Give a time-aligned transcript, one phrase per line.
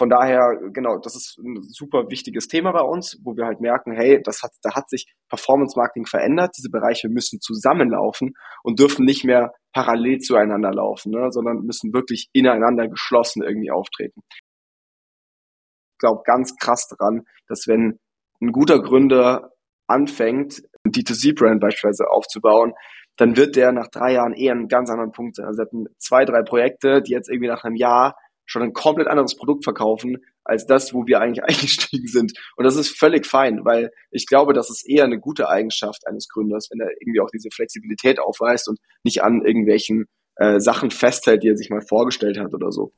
[0.00, 3.92] von daher, genau, das ist ein super wichtiges Thema bei uns, wo wir halt merken,
[3.92, 6.54] hey, das hat, da hat sich Performance Marketing verändert.
[6.56, 8.32] Diese Bereiche müssen zusammenlaufen
[8.62, 14.22] und dürfen nicht mehr parallel zueinander laufen, ne, sondern müssen wirklich ineinander geschlossen irgendwie auftreten.
[14.32, 17.98] Ich glaube ganz krass daran, dass wenn
[18.40, 19.50] ein guter Gründer
[19.86, 22.72] anfängt, ein D2C-Brand beispielsweise aufzubauen,
[23.18, 25.44] dann wird der nach drei Jahren eher einen ganz anderen Punkt sein.
[25.44, 28.16] Also er hat zwei, drei Projekte, die jetzt irgendwie nach einem Jahr
[28.50, 32.32] schon ein komplett anderes Produkt verkaufen, als das, wo wir eigentlich eingestiegen sind.
[32.56, 36.28] Und das ist völlig fein, weil ich glaube, das ist eher eine gute Eigenschaft eines
[36.28, 41.44] Gründers, wenn er irgendwie auch diese Flexibilität aufweist und nicht an irgendwelchen äh, Sachen festhält,
[41.44, 42.92] die er sich mal vorgestellt hat oder so.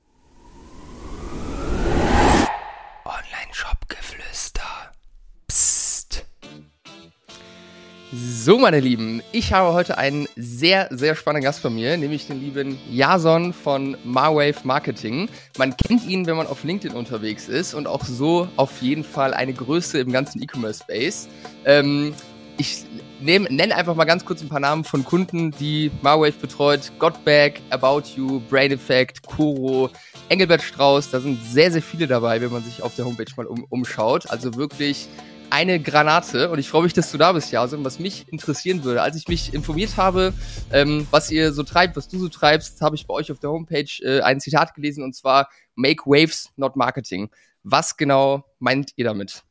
[8.14, 12.42] So, meine Lieben, ich habe heute einen sehr, sehr spannenden Gast bei mir, nämlich den
[12.42, 15.30] lieben Jason von Marwave Marketing.
[15.56, 19.32] Man kennt ihn, wenn man auf LinkedIn unterwegs ist und auch so auf jeden Fall
[19.32, 21.26] eine Größe im ganzen E-Commerce-Space.
[21.64, 22.12] Ähm,
[22.58, 22.84] ich
[23.22, 26.92] nenne einfach mal ganz kurz ein paar Namen von Kunden, die Marwave betreut.
[26.98, 29.88] Godbag, About You, Brain Effect, Kuro,
[30.28, 31.10] Engelbert Strauß.
[31.10, 34.30] Da sind sehr, sehr viele dabei, wenn man sich auf der Homepage mal um, umschaut.
[34.30, 35.08] Also wirklich
[35.52, 37.84] eine Granate und ich freue mich, dass du da bist, Jason.
[37.84, 40.32] Was mich interessieren würde, als ich mich informiert habe,
[40.72, 43.50] ähm, was ihr so treibt, was du so treibst, habe ich bei euch auf der
[43.50, 47.28] Homepage äh, ein Zitat gelesen und zwar Make Waves, not Marketing.
[47.62, 49.42] Was genau meint ihr damit?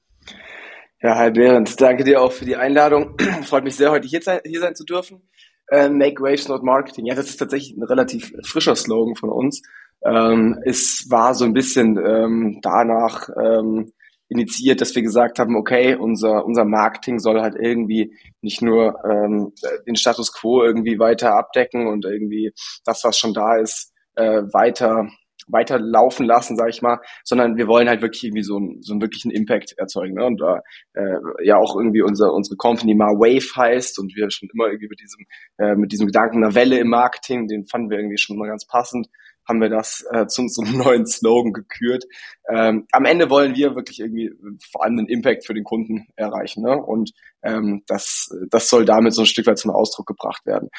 [1.03, 3.16] Ja, hi Behrend, danke dir auch für die Einladung.
[3.44, 5.22] Freut mich sehr, heute hier sein, hier sein zu dürfen.
[5.67, 7.05] Äh, Make Waves, not Marketing.
[7.05, 9.61] Ja, das ist tatsächlich ein relativ frischer Slogan von uns.
[10.03, 13.91] Ähm, es war so ein bisschen ähm, danach, ähm,
[14.32, 19.52] initiiert, dass wir gesagt haben, okay, unser, unser Marketing soll halt irgendwie nicht nur ähm,
[19.86, 22.54] den Status quo irgendwie weiter abdecken und irgendwie
[22.86, 25.09] das, was schon da ist, äh, weiter
[25.48, 28.94] weiter laufen lassen, sage ich mal, sondern wir wollen halt wirklich irgendwie so, einen so
[28.94, 30.14] einen wirklichen Impact erzeugen.
[30.14, 30.24] Ne?
[30.24, 30.62] Und da
[30.94, 34.88] äh, ja auch irgendwie unser, unsere Company mal Wave heißt und wir schon immer irgendwie
[34.88, 35.26] mit diesem,
[35.58, 38.66] äh, mit diesem Gedanken einer Welle im Marketing, den fanden wir irgendwie schon mal ganz
[38.66, 39.08] passend,
[39.47, 42.06] haben wir das äh, zum, zum neuen Slogan gekürt.
[42.50, 44.31] Ähm, am Ende wollen wir wirklich irgendwie
[44.72, 46.63] vor allem einen Impact für den Kunden erreichen.
[46.63, 46.75] Ne?
[46.75, 47.12] Und
[47.44, 50.69] ähm, das, das soll damit so ein Stück weit zum Ausdruck gebracht werden.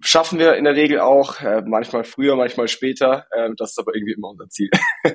[0.00, 3.26] Schaffen wir in der Regel auch, äh, manchmal früher, manchmal später.
[3.30, 4.70] Äh, das ist aber irgendwie immer unser Ziel.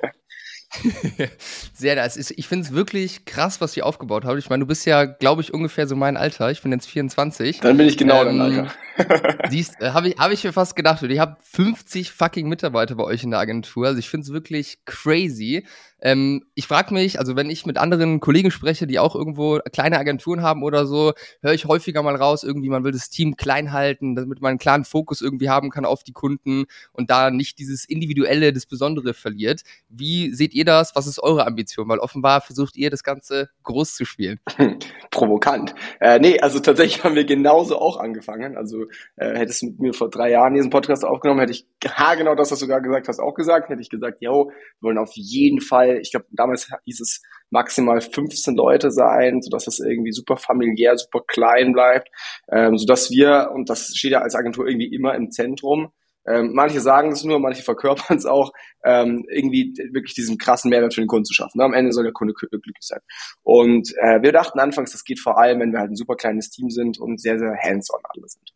[1.73, 2.31] Sehr nice.
[2.35, 4.37] Ich finde es wirklich krass, was ihr aufgebaut habt.
[4.37, 6.51] Ich meine, du bist ja, glaube ich, ungefähr so mein Alter.
[6.51, 7.59] Ich bin jetzt 24.
[7.59, 8.73] Dann bin ich genau ähm, dein Alter.
[9.49, 11.01] siehst, äh, habe ich, hab ich mir fast gedacht.
[11.01, 13.87] Und ich habe 50 fucking Mitarbeiter bei euch in der Agentur.
[13.87, 15.65] Also ich finde es wirklich crazy.
[16.01, 19.99] Ähm, ich frage mich, also wenn ich mit anderen Kollegen spreche, die auch irgendwo kleine
[19.99, 23.71] Agenturen haben oder so, höre ich häufiger mal raus, irgendwie man will das Team klein
[23.71, 27.59] halten, damit man einen klaren Fokus irgendwie haben kann auf die Kunden und da nicht
[27.59, 29.61] dieses Individuelle, das Besondere verliert.
[29.89, 30.95] Wie seht ihr das?
[30.95, 31.87] Was ist eure Ambition?
[31.89, 34.39] Weil offenbar versucht ihr das Ganze groß zu spielen.
[35.11, 35.75] Provokant.
[35.99, 38.57] Äh, nee, also tatsächlich haben wir genauso auch angefangen.
[38.57, 38.85] Also
[39.15, 42.51] äh, hättest du mit mir vor drei Jahren diesen Podcast aufgenommen, hätte ich genau das,
[42.51, 43.69] was du gerade gesagt hast, auch gesagt.
[43.69, 48.01] Hätte ich gesagt, yo, wir wollen auf jeden Fall Ich glaube, damals hieß es maximal
[48.01, 52.09] 15 Leute sein, sodass es irgendwie super familiär, super klein bleibt,
[52.51, 55.91] ähm, sodass wir, und das steht ja als Agentur irgendwie immer im Zentrum,
[56.27, 58.51] ähm, manche sagen es nur, manche verkörpern es auch,
[58.83, 61.57] ähm, irgendwie wirklich diesen krassen Mehrwert für den Kunden zu schaffen.
[61.57, 61.63] Ne?
[61.63, 62.99] Am Ende soll der Kunde glücklich sein.
[63.41, 66.49] Und äh, wir dachten anfangs, das geht vor allem, wenn wir halt ein super kleines
[66.49, 68.51] Team sind und sehr, sehr hands-on alle sind.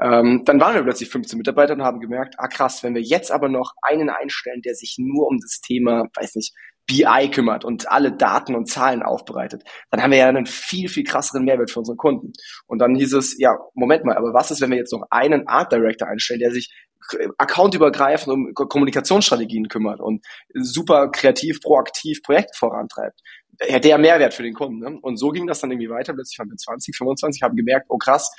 [0.00, 3.30] Ähm, dann waren wir plötzlich 15 Mitarbeiter und haben gemerkt, ah krass, wenn wir jetzt
[3.30, 6.54] aber noch einen einstellen, der sich nur um das Thema, weiß nicht,
[6.86, 11.04] BI kümmert und alle Daten und Zahlen aufbereitet, dann haben wir ja einen viel, viel
[11.04, 12.32] krasseren Mehrwert für unsere Kunden.
[12.66, 15.46] Und dann hieß es, ja, Moment mal, aber was ist, wenn wir jetzt noch einen
[15.46, 16.72] Art Director einstellen, der sich
[17.38, 20.24] accountübergreifend um Kommunikationsstrategien kümmert und
[20.54, 23.20] super kreativ, proaktiv Projekte vorantreibt?
[23.58, 24.78] Hätte ja Mehrwert für den Kunden.
[24.78, 24.98] Ne?
[25.02, 26.14] Und so ging das dann irgendwie weiter.
[26.14, 28.30] Plötzlich waren wir 20, 25, haben gemerkt, oh krass,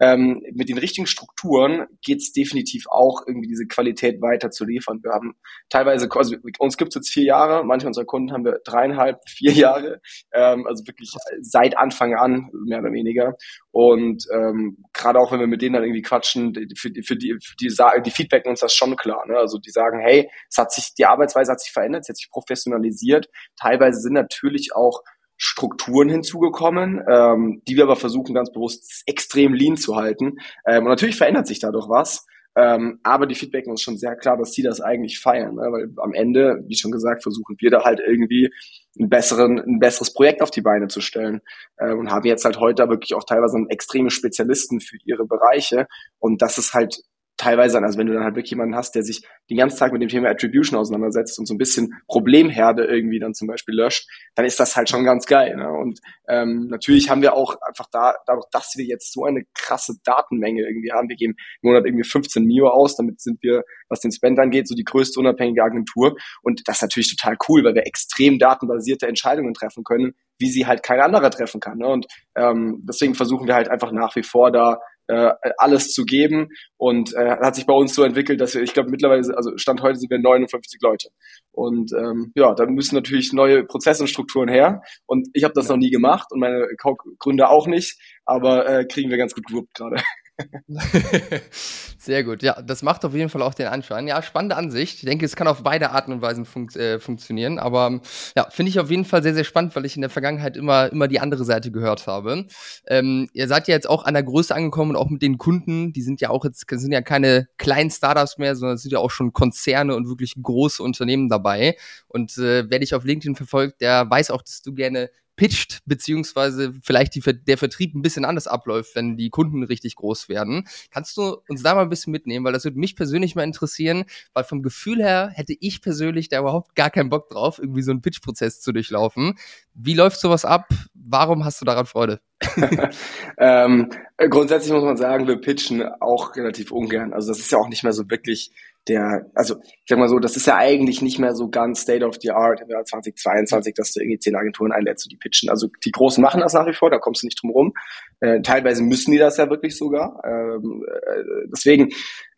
[0.00, 5.00] ähm, mit den richtigen Strukturen geht's definitiv auch, irgendwie diese Qualität weiter zu liefern.
[5.02, 5.34] Wir haben
[5.70, 10.00] teilweise, also uns gibt's jetzt vier Jahre, manche unserer Kunden haben wir dreieinhalb, vier Jahre,
[10.32, 13.34] ähm, also wirklich seit Anfang an, mehr oder weniger.
[13.70, 17.36] Und ähm, gerade auch, wenn wir mit denen dann irgendwie quatschen, für, die, für die,
[17.42, 17.74] für die,
[18.04, 19.24] die feedbacken uns das schon klar.
[19.26, 19.36] Ne?
[19.36, 22.30] Also die sagen, hey, es hat sich, die Arbeitsweise hat sich verändert, es hat sich
[22.30, 23.28] professionalisiert.
[23.60, 25.02] Teilweise sind natürlich auch
[25.36, 30.38] Strukturen hinzugekommen, ähm, die wir aber versuchen ganz bewusst extrem lean zu halten.
[30.66, 34.36] Ähm, und natürlich verändert sich dadurch was, ähm, aber die feedbacken uns schon sehr klar,
[34.36, 35.62] dass sie das eigentlich feiern, ne?
[35.62, 38.48] weil am Ende, wie schon gesagt, versuchen wir da halt irgendwie
[38.96, 41.40] einen besseren, ein besseres Projekt auf die Beine zu stellen
[41.80, 45.88] ähm, und haben jetzt halt heute wirklich auch teilweise extreme Spezialisten für ihre Bereiche
[46.20, 47.00] und das ist halt
[47.36, 47.84] teilweise an.
[47.84, 50.08] Also wenn du dann halt wirklich jemanden hast, der sich den ganzen Tag mit dem
[50.08, 54.60] Thema Attribution auseinandersetzt und so ein bisschen Problemherde irgendwie dann zum Beispiel löscht, dann ist
[54.60, 55.56] das halt schon ganz geil.
[55.56, 55.68] Ne?
[55.68, 59.94] Und ähm, natürlich haben wir auch einfach da, dadurch, dass wir jetzt so eine krasse
[60.04, 64.00] Datenmenge irgendwie haben, wir geben im Monat irgendwie 15 Mio aus, damit sind wir, was
[64.00, 66.16] den Spend angeht, so die größte unabhängige Agentur.
[66.42, 70.66] Und das ist natürlich total cool, weil wir extrem datenbasierte Entscheidungen treffen können, wie sie
[70.66, 71.78] halt kein anderer treffen kann.
[71.78, 71.88] Ne?
[71.88, 74.78] Und ähm, deswegen versuchen wir halt einfach nach wie vor da
[75.08, 76.48] äh, alles zu geben.
[76.76, 79.82] Und äh, hat sich bei uns so entwickelt, dass wir, ich glaube mittlerweile, also Stand
[79.82, 81.08] heute sind wir 59 Leute.
[81.52, 84.82] Und ähm, ja, da müssen natürlich neue Prozesse und Strukturen her.
[85.06, 89.10] Und ich habe das noch nie gemacht und meine Co-Gründer auch nicht, aber äh, kriegen
[89.10, 89.96] wir ganz gut gewuppt gerade.
[91.98, 92.42] Sehr gut.
[92.42, 94.08] Ja, das macht auf jeden Fall auch den Anschein.
[94.08, 94.96] Ja, spannende Ansicht.
[94.98, 97.58] Ich denke, es kann auf beide Arten und Weisen fun äh, funktionieren.
[97.58, 98.00] Aber
[98.36, 100.90] ja, finde ich auf jeden Fall sehr, sehr spannend, weil ich in der Vergangenheit immer,
[100.90, 102.46] immer die andere Seite gehört habe.
[102.86, 105.92] Ähm, ihr seid ja jetzt auch an der Größe angekommen und auch mit den Kunden,
[105.92, 108.98] die sind ja auch jetzt, sind ja keine kleinen Startups mehr, sondern es sind ja
[108.98, 111.76] auch schon Konzerne und wirklich große Unternehmen dabei.
[112.08, 116.72] Und äh, wer dich auf LinkedIn verfolgt, der weiß auch, dass du gerne pitcht, beziehungsweise
[116.82, 120.66] vielleicht die, der Vertrieb ein bisschen anders abläuft, wenn die Kunden richtig groß werden.
[120.90, 124.04] Kannst du uns da mal ein bisschen mitnehmen, weil das würde mich persönlich mal interessieren,
[124.32, 127.90] weil vom Gefühl her hätte ich persönlich da überhaupt gar keinen Bock drauf, irgendwie so
[127.90, 129.34] einen Pitch-Prozess zu durchlaufen.
[129.74, 130.68] Wie läuft sowas ab?
[131.06, 132.20] Warum hast du daran Freude?
[133.38, 137.12] ähm, grundsätzlich muss man sagen, wir pitchen auch relativ ungern.
[137.12, 138.52] Also das ist ja auch nicht mehr so wirklich
[138.88, 142.04] der, also ich sag mal so, das ist ja eigentlich nicht mehr so ganz State
[142.04, 145.48] of the Art im Jahr 2022, dass du irgendwie zehn Agenturen einlädst und die pitchen.
[145.48, 147.72] Also die Großen machen das nach wie vor, da kommst du nicht drum rum.
[148.20, 150.20] Äh, teilweise müssen die das ja wirklich sogar.
[150.24, 151.88] Ähm, äh, deswegen,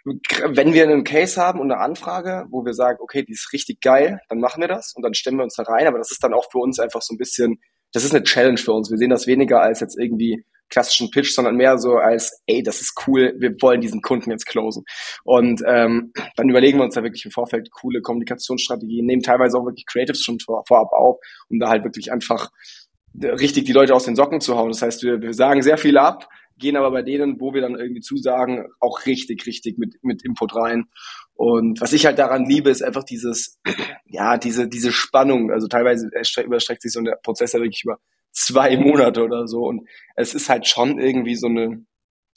[0.05, 3.81] wenn wir einen Case haben und eine Anfrage, wo wir sagen, okay, die ist richtig
[3.81, 5.89] geil, dann machen wir das und dann stemmen wir uns da rein.
[5.89, 7.59] Aber das ist dann auch für uns einfach so ein bisschen,
[7.97, 8.91] das ist eine Challenge für uns.
[8.91, 12.83] Wir sehen das weniger als jetzt irgendwie klassischen Pitch, sondern mehr so als, ey, das
[12.83, 14.85] ist cool, wir wollen diesen Kunden jetzt closen.
[15.25, 19.65] Und ähm, dann überlegen wir uns da wirklich im Vorfeld coole Kommunikationsstrategien, nehmen teilweise auch
[19.65, 21.17] wirklich Creatives schon vor, vorab auf,
[21.49, 22.51] um da halt wirklich einfach
[23.15, 24.69] richtig die Leute aus den Socken zu hauen.
[24.69, 26.29] Das heißt, wir, wir sagen sehr viel ab,
[26.59, 30.55] gehen aber bei denen, wo wir dann irgendwie zusagen, auch richtig, richtig mit, mit Input
[30.57, 30.85] rein.
[31.35, 33.61] Und was ich halt daran liebe, ist einfach dieses,
[34.07, 35.51] ja, diese, diese Spannung.
[35.51, 36.11] Also teilweise
[36.45, 37.99] überstreckt sich so der Prozess ja wirklich über
[38.33, 39.65] zwei Monate oder so.
[39.67, 41.85] Und es ist halt schon irgendwie so eine,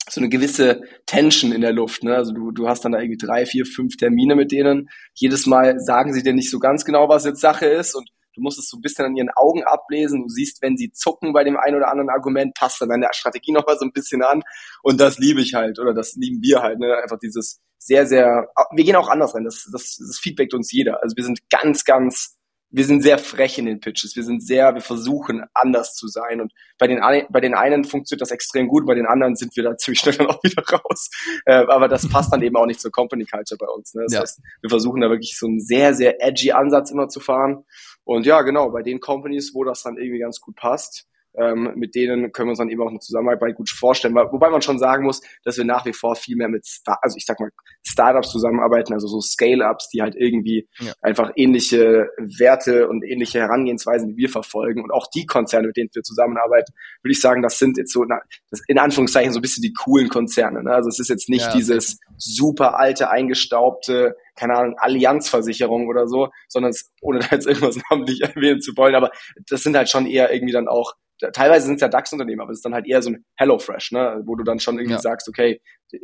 [0.08, 2.02] so eine gewisse Tension in der Luft.
[2.02, 2.14] Ne?
[2.14, 4.88] Also du, du hast dann da irgendwie drei, vier, fünf Termine mit denen.
[5.14, 8.40] Jedes Mal sagen sie dir nicht so ganz genau, was jetzt Sache ist und du
[8.40, 10.22] musst es so ein bisschen an ihren Augen ablesen.
[10.22, 13.52] Du siehst, wenn sie zucken bei dem einen oder anderen Argument, passt dann deine Strategie
[13.52, 14.42] noch mal so ein bisschen an.
[14.82, 16.78] Und das liebe ich halt oder das lieben wir halt.
[16.78, 16.96] Ne?
[17.02, 19.44] Einfach dieses sehr, sehr, wir gehen auch anders rein.
[19.44, 21.02] Das, das, das feedbackt uns jeder.
[21.02, 22.36] Also wir sind ganz, ganz
[22.70, 24.14] wir sind sehr frech in den Pitches.
[24.14, 26.40] Wir sind sehr, wir versuchen anders zu sein.
[26.40, 29.64] Und bei den, bei den einen funktioniert das extrem gut, bei den anderen sind wir
[29.64, 31.10] da ziemlich schnell dann auch wieder raus.
[31.46, 33.94] Äh, aber das passt dann eben auch nicht zur Company Culture bei uns.
[33.94, 34.02] Ne?
[34.04, 34.20] Das ja.
[34.20, 37.64] heißt, wir versuchen da wirklich so einen sehr, sehr edgy Ansatz immer zu fahren.
[38.04, 41.94] Und ja, genau, bei den Companies, wo das dann irgendwie ganz gut passt, ähm, mit
[41.94, 44.14] denen können wir uns dann eben auch eine Zusammenarbeit gut vorstellen.
[44.14, 47.16] Wobei man schon sagen muss, dass wir nach wie vor viel mehr mit, Star also
[47.16, 47.50] ich sag mal,
[47.86, 50.92] Startups zusammenarbeiten, also so Scale-Ups, die halt irgendwie ja.
[51.00, 54.82] einfach ähnliche Werte und ähnliche Herangehensweisen wie wir verfolgen.
[54.82, 56.72] Und auch die Konzerne, mit denen wir zusammenarbeiten,
[57.02, 58.04] würde ich sagen, das sind jetzt so,
[58.50, 60.62] das in Anführungszeichen so ein bisschen die coolen Konzerne.
[60.62, 60.72] Ne?
[60.72, 66.28] Also es ist jetzt nicht ja, dieses super alte, eingestaubte, keine Ahnung, Allianzversicherung oder so,
[66.48, 69.10] sondern es, ohne da jetzt irgendwas namentlich erwähnen zu wollen, aber
[69.48, 70.94] das sind halt schon eher irgendwie dann auch
[71.32, 74.22] teilweise sind es ja DAX-Unternehmen, aber es ist dann halt eher so ein HelloFresh, ne,
[74.24, 75.00] wo du dann schon irgendwie ja.
[75.00, 75.60] sagst, okay,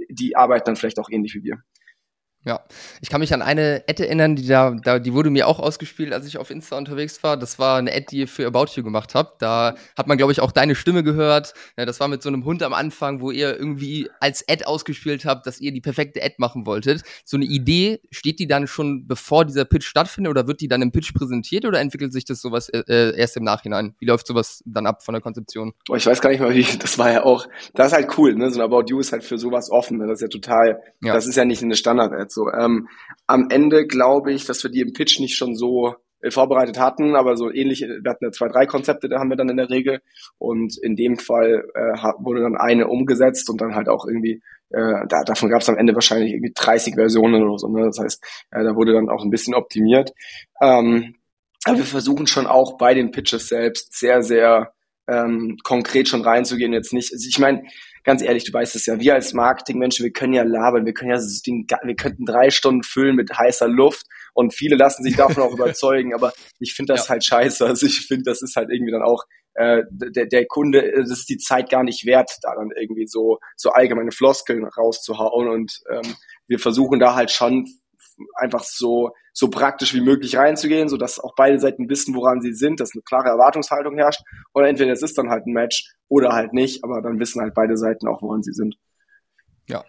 [0.09, 1.59] die arbeiten dann vielleicht auch ähnlich wie wir.
[2.47, 2.61] Ja,
[3.01, 6.13] ich kann mich an eine Ad erinnern, die da, da, die wurde mir auch ausgespielt,
[6.13, 7.37] als ich auf Insta unterwegs war.
[7.37, 9.43] Das war eine Ad, die ihr für About You gemacht habt.
[9.43, 11.55] Da hat man, glaube ich, auch deine Stimme gehört.
[11.77, 15.25] Ja, das war mit so einem Hund am Anfang, wo ihr irgendwie als Ad ausgespielt
[15.25, 17.03] habt, dass ihr die perfekte Ad machen wolltet.
[17.25, 20.83] So eine Idee, steht die dann schon bevor dieser Pitch stattfindet oder wird die dann
[20.83, 23.97] im Pitch präsentiert oder entwickelt sich das sowas äh, äh erst im Nachhinein?
[23.99, 25.73] Wie läuft sowas dann ab von der Konzeption?
[25.89, 28.37] Oh, ich weiß gar nicht mal, wie, das war ja auch, das ist halt cool,
[28.37, 28.53] ne?
[28.53, 29.99] So ein About You ist halt für sowas offen.
[29.99, 30.07] Ne?
[30.07, 31.13] Das ist ja total, ja.
[31.13, 32.36] das ist ja nicht eine Standard-Ad.
[32.37, 32.89] So, ähm,
[33.27, 37.17] am Ende glaube ich, dass wir die im Pitch nicht schon so äh, vorbereitet hatten,
[37.17, 39.71] aber so ähnlich, wir hatten ja zwei, drei Konzepte, da haben wir dann in der
[39.71, 40.01] Regel
[40.37, 45.07] und in dem Fall äh, wurde dann eine umgesetzt und dann halt auch irgendwie, äh,
[45.09, 47.87] da, davon gab es am Ende wahrscheinlich irgendwie 30 Versionen oder so, ne?
[47.87, 50.13] das heißt, äh, da wurde dann auch ein bisschen optimiert.
[50.61, 51.15] Ähm,
[51.65, 54.75] aber wir versuchen schon auch bei den Pitches selbst sehr, sehr
[55.09, 57.63] ähm, konkret schon reinzugehen, jetzt nicht, also ich meine,
[58.07, 61.11] ganz ehrlich, du weißt es ja, wir als Marketingmenschen, wir können ja labern, wir können
[61.11, 65.17] ja das Ding, wir könnten drei Stunden füllen mit heißer Luft und viele lassen sich
[65.17, 67.11] davon auch überzeugen, aber ich finde das ja.
[67.11, 67.67] halt scheiße.
[67.67, 71.29] Also ich finde, das ist halt irgendwie dann auch äh, der, der Kunde, das ist
[71.29, 76.15] die Zeit gar nicht wert, da dann irgendwie so, so allgemeine Floskeln rauszuhauen und ähm,
[76.47, 77.67] wir versuchen da halt schon
[78.35, 82.55] einfach so, so praktisch wie möglich reinzugehen, so dass auch beide Seiten wissen, woran sie
[82.55, 84.23] sind, dass eine klare Erwartungshaltung herrscht.
[84.55, 87.55] Oder entweder es ist dann halt ein Match oder halt nicht, aber dann wissen halt
[87.55, 88.77] beide Seiten auch, woran sie sind.
[89.69, 89.85] Ja,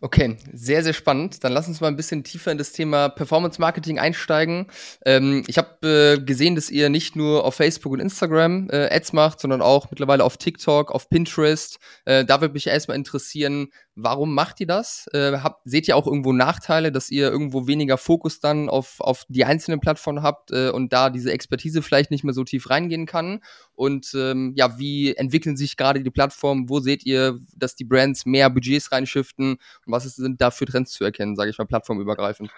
[0.00, 1.42] okay, sehr, sehr spannend.
[1.42, 4.68] Dann lass uns mal ein bisschen tiefer in das Thema Performance Marketing einsteigen.
[5.04, 9.14] Ähm, ich habe äh, gesehen, dass ihr nicht nur auf Facebook und Instagram äh, Ads
[9.14, 11.80] macht, sondern auch mittlerweile auf TikTok, auf Pinterest.
[12.04, 15.08] Äh, da würde mich erstmal interessieren, warum macht ihr das?
[15.12, 19.24] Äh, habt, seht ihr auch irgendwo Nachteile, dass ihr irgendwo weniger Fokus dann auf, auf
[19.28, 23.06] die einzelnen Plattformen habt äh, und da diese Expertise vielleicht nicht mehr so tief reingehen
[23.06, 23.40] kann?
[23.78, 26.68] Und ähm, ja, wie entwickeln sich gerade die Plattformen?
[26.68, 29.52] Wo seht ihr, dass die Brands mehr Budgets reinschiften?
[29.52, 32.50] Und was sind da für Trends zu erkennen, sage ich mal, plattformübergreifend?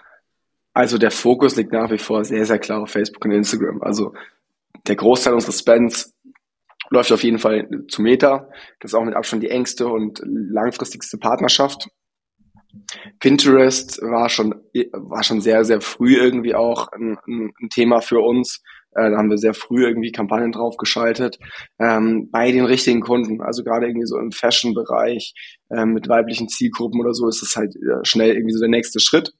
[0.73, 3.83] Also der Fokus liegt nach wie vor sehr, sehr klar auf Facebook und Instagram.
[3.83, 4.13] Also
[4.87, 6.15] der Großteil unseres Spends
[6.89, 8.49] läuft auf jeden Fall zu Meta.
[8.79, 11.87] Das ist auch mit Abstand die engste und langfristigste Partnerschaft.
[13.19, 14.55] Pinterest war schon,
[14.91, 18.63] war schon sehr, sehr früh irgendwie auch ein, ein Thema für uns.
[18.93, 21.39] Äh, da haben wir sehr früh irgendwie Kampagnen drauf geschaltet
[21.79, 23.41] ähm, bei den richtigen Kunden.
[23.41, 25.33] Also gerade irgendwie so im Fashion-Bereich
[25.75, 28.99] ähm, mit weiblichen Zielgruppen oder so ist das halt äh, schnell irgendwie so der nächste
[28.99, 29.33] Schritt.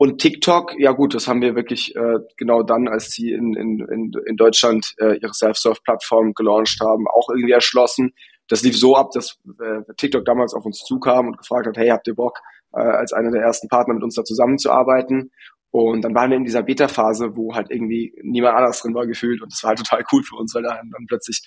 [0.00, 3.80] Und TikTok, ja gut, das haben wir wirklich äh, genau dann, als sie in, in,
[3.80, 8.12] in, in Deutschland äh, ihre Self-Serve-Plattform gelauncht haben, auch irgendwie erschlossen.
[8.46, 11.88] Das lief so ab, dass äh, TikTok damals auf uns zukam und gefragt hat, hey,
[11.88, 12.38] habt ihr Bock,
[12.74, 15.32] äh, als einer der ersten Partner mit uns da zusammenzuarbeiten?
[15.70, 19.42] Und dann waren wir in dieser Beta-Phase, wo halt irgendwie niemand anders drin war gefühlt.
[19.42, 21.42] Und das war halt total cool für uns, weil da dann plötzlich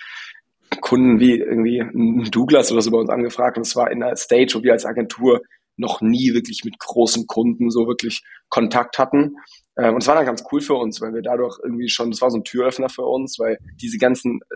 [0.79, 1.83] Kunden wie irgendwie
[2.29, 4.85] Douglas oder so bei uns angefragt und es war in einer Stage, wo wir als
[4.85, 5.41] Agentur
[5.77, 9.37] noch nie wirklich mit großen Kunden so wirklich Kontakt hatten.
[9.77, 12.21] Ähm, und es war dann ganz cool für uns, weil wir dadurch irgendwie schon, das
[12.21, 14.55] war so ein Türöffner für uns, weil diese ganzen äh,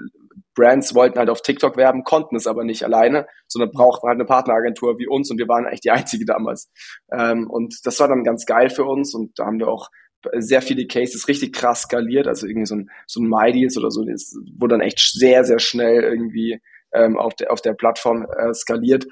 [0.53, 4.25] Brands wollten halt auf TikTok werben, konnten es aber nicht alleine, sondern brauchten halt eine
[4.25, 6.71] Partneragentur wie uns und wir waren eigentlich die einzige damals.
[7.11, 9.89] Ähm, und das war dann ganz geil für uns und da haben wir auch
[10.33, 14.03] sehr viele Cases richtig krass skaliert, also irgendwie so ein, so ein MyDeals oder so,
[14.03, 16.59] das wurde dann echt sehr, sehr schnell irgendwie
[16.93, 19.05] ähm, auf, der, auf der Plattform äh, skaliert.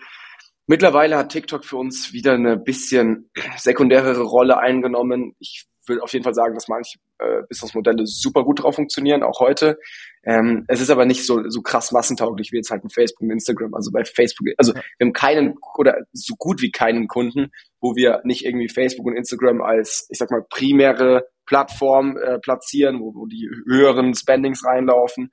[0.73, 5.35] Mittlerweile hat TikTok für uns wieder eine bisschen sekundärere Rolle eingenommen.
[5.37, 9.39] Ich will auf jeden Fall sagen, dass manche äh, Businessmodelle super gut drauf funktionieren, auch
[9.39, 9.77] heute.
[10.23, 13.29] Ähm, es ist aber nicht so, so krass massentauglich wie jetzt halt ein Facebook und
[13.29, 13.75] Instagram.
[13.75, 18.21] Also bei Facebook, also wir haben keinen oder so gut wie keinen Kunden, wo wir
[18.23, 23.27] nicht irgendwie Facebook und Instagram als, ich sag mal, primäre Plattform äh, platzieren, wo, wo
[23.27, 25.29] die höheren Spendings reinlaufen.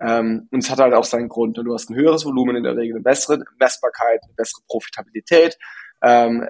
[0.00, 1.56] Ähm, und es hat halt auch seinen Grund.
[1.56, 1.64] Ne?
[1.64, 5.56] Du hast ein höheres Volumen in der Regel, eine bessere Messbarkeit, eine bessere Profitabilität,
[6.02, 6.46] ähm,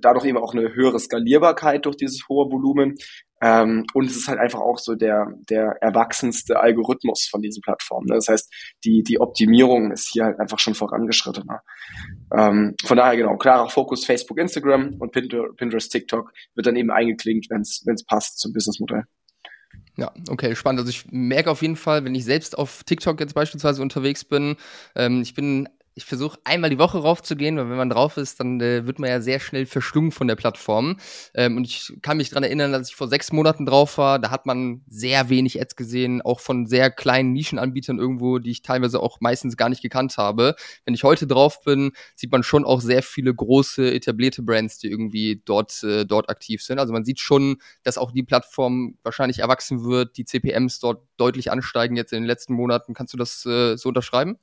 [0.00, 2.96] dadurch eben auch eine höhere Skalierbarkeit durch dieses hohe Volumen.
[3.42, 8.06] Ähm, und es ist halt einfach auch so der, der erwachsenste Algorithmus von diesen Plattformen.
[8.08, 8.14] Ne?
[8.14, 8.52] Das heißt,
[8.84, 11.60] die, die Optimierung ist hier halt einfach schon vorangeschrittener.
[12.36, 17.50] Ähm, von daher genau, klarer Fokus Facebook, Instagram und Pinterest, TikTok wird dann eben eingeklinkt,
[17.50, 19.04] wenn es passt zum Businessmodell.
[19.96, 20.80] Ja, okay, spannend.
[20.80, 24.56] Also ich merke auf jeden Fall, wenn ich selbst auf TikTok jetzt beispielsweise unterwegs bin,
[24.94, 28.60] ähm, ich bin ich versuche einmal die Woche raufzugehen, weil wenn man drauf ist, dann
[28.60, 30.96] äh, wird man ja sehr schnell verschlungen von der Plattform.
[31.34, 34.30] Ähm, und ich kann mich dran erinnern, dass ich vor sechs Monaten drauf war, da
[34.30, 39.00] hat man sehr wenig Ads gesehen, auch von sehr kleinen Nischenanbietern irgendwo, die ich teilweise
[39.00, 40.54] auch meistens gar nicht gekannt habe.
[40.84, 44.88] Wenn ich heute drauf bin, sieht man schon auch sehr viele große etablierte Brands, die
[44.88, 46.78] irgendwie dort, äh, dort aktiv sind.
[46.78, 51.50] Also man sieht schon, dass auch die Plattform wahrscheinlich erwachsen wird, die CPMs dort deutlich
[51.50, 52.94] ansteigen jetzt in den letzten Monaten.
[52.94, 54.38] Kannst du das äh, so unterschreiben?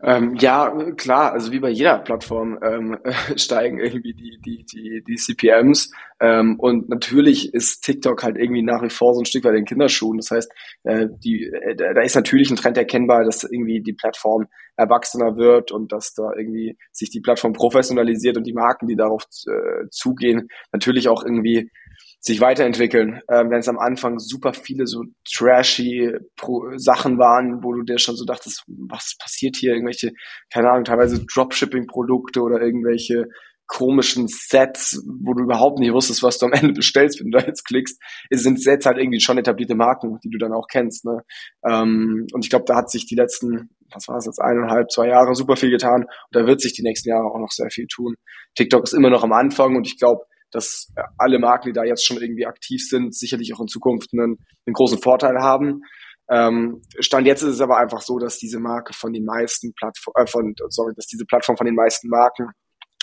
[0.00, 2.98] Ähm, ja, klar, also wie bei jeder Plattform ähm,
[3.36, 5.90] steigen irgendwie die, die, die, die CPMs.
[6.20, 9.64] Ähm, und natürlich ist TikTok halt irgendwie nach wie vor so ein Stück weit in
[9.64, 10.18] Kinderschuhen.
[10.18, 10.52] Das heißt,
[10.84, 15.72] äh, die, äh, da ist natürlich ein Trend erkennbar, dass irgendwie die Plattform erwachsener wird
[15.72, 20.48] und dass da irgendwie sich die Plattform professionalisiert und die Marken, die darauf äh, zugehen,
[20.70, 21.72] natürlich auch irgendwie
[22.20, 23.20] sich weiterentwickeln.
[23.30, 27.98] Ähm, Wenn es am Anfang super viele so trashy Pro Sachen waren, wo du dir
[27.98, 29.72] schon so dachtest, was passiert hier?
[29.72, 30.12] Irgendwelche,
[30.52, 33.26] keine Ahnung, teilweise Dropshipping-Produkte oder irgendwelche
[33.68, 37.46] komischen Sets, wo du überhaupt nicht wusstest, was du am Ende bestellst, wenn du da
[37.46, 41.04] jetzt klickst, sind Sets halt irgendwie schon etablierte Marken, die du dann auch kennst.
[41.04, 41.20] Ne?
[41.68, 45.08] Ähm, und ich glaube, da hat sich die letzten, was war es jetzt, eineinhalb, zwei
[45.08, 47.86] Jahre super viel getan und da wird sich die nächsten Jahre auch noch sehr viel
[47.86, 48.14] tun.
[48.56, 52.06] TikTok ist immer noch am Anfang und ich glaube, dass alle Marken, die da jetzt
[52.06, 55.82] schon irgendwie aktiv sind, sicherlich auch in Zukunft einen, einen großen Vorteil haben.
[56.30, 60.26] Ähm, Stand jetzt ist es aber einfach so, dass diese Marke von den meisten Plattformen,
[60.26, 62.50] äh, von, sorry, dass diese Plattform von den meisten Marken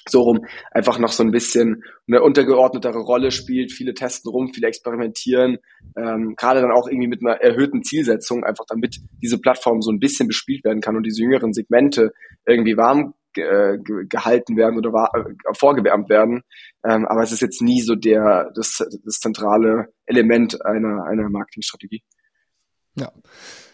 [0.07, 3.71] so rum einfach noch so ein bisschen eine untergeordnetere Rolle spielt.
[3.71, 5.57] Viele testen rum, viele experimentieren,
[5.97, 9.99] ähm, gerade dann auch irgendwie mit einer erhöhten Zielsetzung, einfach damit diese Plattform so ein
[9.99, 12.13] bisschen bespielt werden kann und diese jüngeren Segmente
[12.45, 13.77] irgendwie warm äh,
[14.09, 16.43] gehalten werden oder war, äh, vorgewärmt werden.
[16.83, 22.03] Ähm, aber es ist jetzt nie so der das, das zentrale Element einer, einer Marketingstrategie.
[22.95, 23.11] Ja.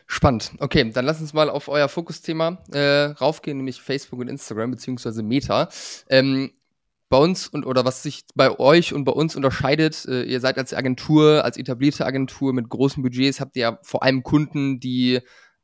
[0.08, 0.52] Spannend.
[0.60, 5.24] Okay, dann lass uns mal auf euer Fokusthema äh, raufgehen, nämlich Facebook und Instagram beziehungsweise
[5.24, 5.70] Meta.
[6.10, 6.52] Ähm,
[7.08, 10.58] bei uns und oder was sich bei euch und bei uns unterscheidet, äh, ihr seid
[10.58, 15.20] als Agentur, als etablierte Agentur mit großen Budgets, habt ihr ja vor allem Kunden, die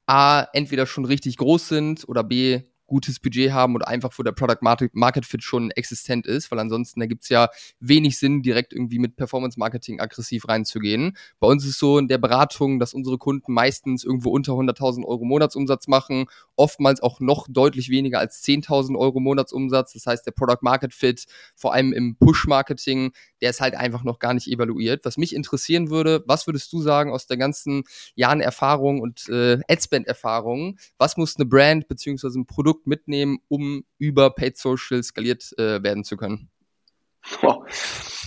[0.05, 4.31] A, entweder schon richtig groß sind oder B, gutes Budget haben und einfach, wo der
[4.31, 8.99] Product Market Fit schon existent ist, weil ansonsten ergibt es ja wenig Sinn, direkt irgendwie
[8.99, 11.15] mit Performance Marketing aggressiv reinzugehen.
[11.39, 15.25] Bei uns ist so in der Beratung, dass unsere Kunden meistens irgendwo unter 100.000 Euro
[15.25, 16.25] Monatsumsatz machen,
[16.55, 19.93] oftmals auch noch deutlich weniger als 10.000 Euro Monatsumsatz.
[19.93, 21.25] Das heißt, der Product Market Fit,
[21.55, 25.03] vor allem im Push Marketing, der ist halt einfach noch gar nicht evaluiert.
[25.03, 27.83] Was mich interessieren würde, was würdest du sagen aus der ganzen
[28.15, 33.39] Jahren Erfahrung und äh, Adspend Erfahrung, was muss eine Brand beziehungsweise ein Produkt Produkt mitnehmen,
[33.47, 36.49] um über Paid Social skaliert äh, werden zu können?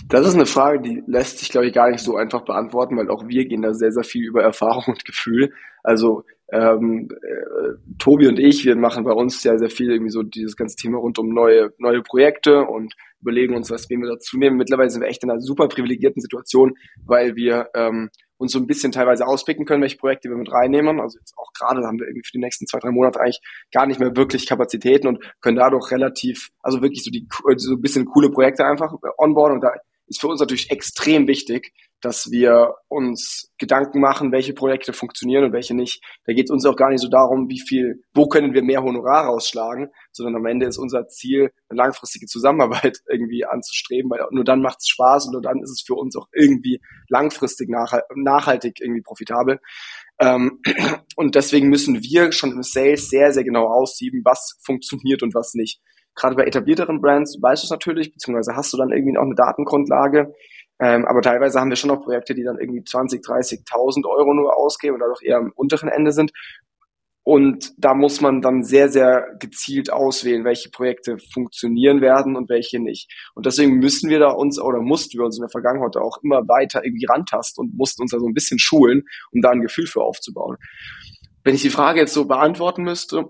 [0.07, 3.09] Das ist eine Frage, die lässt sich, glaube ich, gar nicht so einfach beantworten, weil
[3.09, 5.53] auch wir gehen da sehr, sehr viel über Erfahrung und Gefühl.
[5.83, 10.23] Also ähm, äh, Tobi und ich, wir machen bei uns sehr, sehr viel irgendwie so
[10.23, 14.57] dieses ganze Thema rund um neue, neue Projekte und überlegen uns, was wir dazu nehmen.
[14.57, 16.73] Mittlerweile sind wir echt in einer super privilegierten Situation,
[17.05, 20.99] weil wir ähm, uns so ein bisschen teilweise auspicken können, welche Projekte wir mit reinnehmen.
[20.99, 23.39] Also jetzt auch gerade haben wir irgendwie für die nächsten zwei, drei Monate eigentlich
[23.71, 27.81] gar nicht mehr wirklich Kapazitäten und können dadurch relativ, also wirklich so die so ein
[27.81, 29.71] bisschen coole Projekte einfach onboarden und da
[30.11, 35.53] ist für uns natürlich extrem wichtig, dass wir uns Gedanken machen, welche Projekte funktionieren und
[35.53, 36.03] welche nicht.
[36.25, 38.83] Da geht es uns auch gar nicht so darum, wie viel, wo können wir mehr
[38.83, 44.43] Honorar rausschlagen, sondern am Ende ist unser Ziel, eine langfristige Zusammenarbeit irgendwie anzustreben, weil nur
[44.43, 48.81] dann macht es Spaß und nur dann ist es für uns auch irgendwie langfristig nachhaltig
[48.81, 49.59] irgendwie profitabel.
[50.19, 50.59] Ähm,
[51.15, 55.53] und deswegen müssen wir schon im Sales sehr, sehr genau aussieben, was funktioniert und was
[55.53, 55.79] nicht.
[56.15, 59.35] Gerade bei etablierteren Brands weißt du es natürlich, beziehungsweise hast du dann irgendwie auch eine
[59.35, 60.33] Datengrundlage,
[60.81, 64.57] ähm, aber teilweise haben wir schon noch Projekte, die dann irgendwie 20, 30.000 Euro nur
[64.57, 66.31] ausgeben und dadurch eher am unteren Ende sind.
[67.23, 72.79] Und da muss man dann sehr, sehr gezielt auswählen, welche Projekte funktionieren werden und welche
[72.79, 73.11] nicht.
[73.35, 76.47] Und deswegen müssen wir da uns oder mussten wir uns in der Vergangenheit auch immer
[76.47, 79.85] weiter irgendwie rantasten und mussten uns da so ein bisschen schulen, um da ein Gefühl
[79.85, 80.57] für aufzubauen.
[81.43, 83.25] Wenn ich die Frage jetzt so beantworten müsste,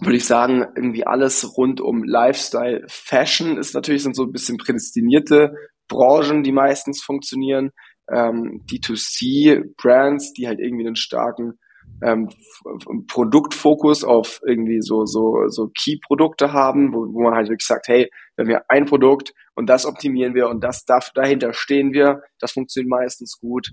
[0.00, 4.56] würde ich sagen, irgendwie alles rund um Lifestyle, Fashion ist natürlich sind so ein bisschen
[4.56, 5.54] prädestinierte
[5.88, 7.70] Branchen, die meistens funktionieren,
[8.10, 11.58] ähm, D2C-Brands, die halt irgendwie einen starken
[12.02, 12.28] ähm,
[13.06, 18.08] Produktfokus auf irgendwie so so so Key-Produkte haben, wo, wo man halt wirklich sagt, hey,
[18.36, 22.52] wenn wir ein Produkt und das optimieren wir und das darf, dahinter stehen wir, das
[22.52, 23.68] funktioniert meistens gut.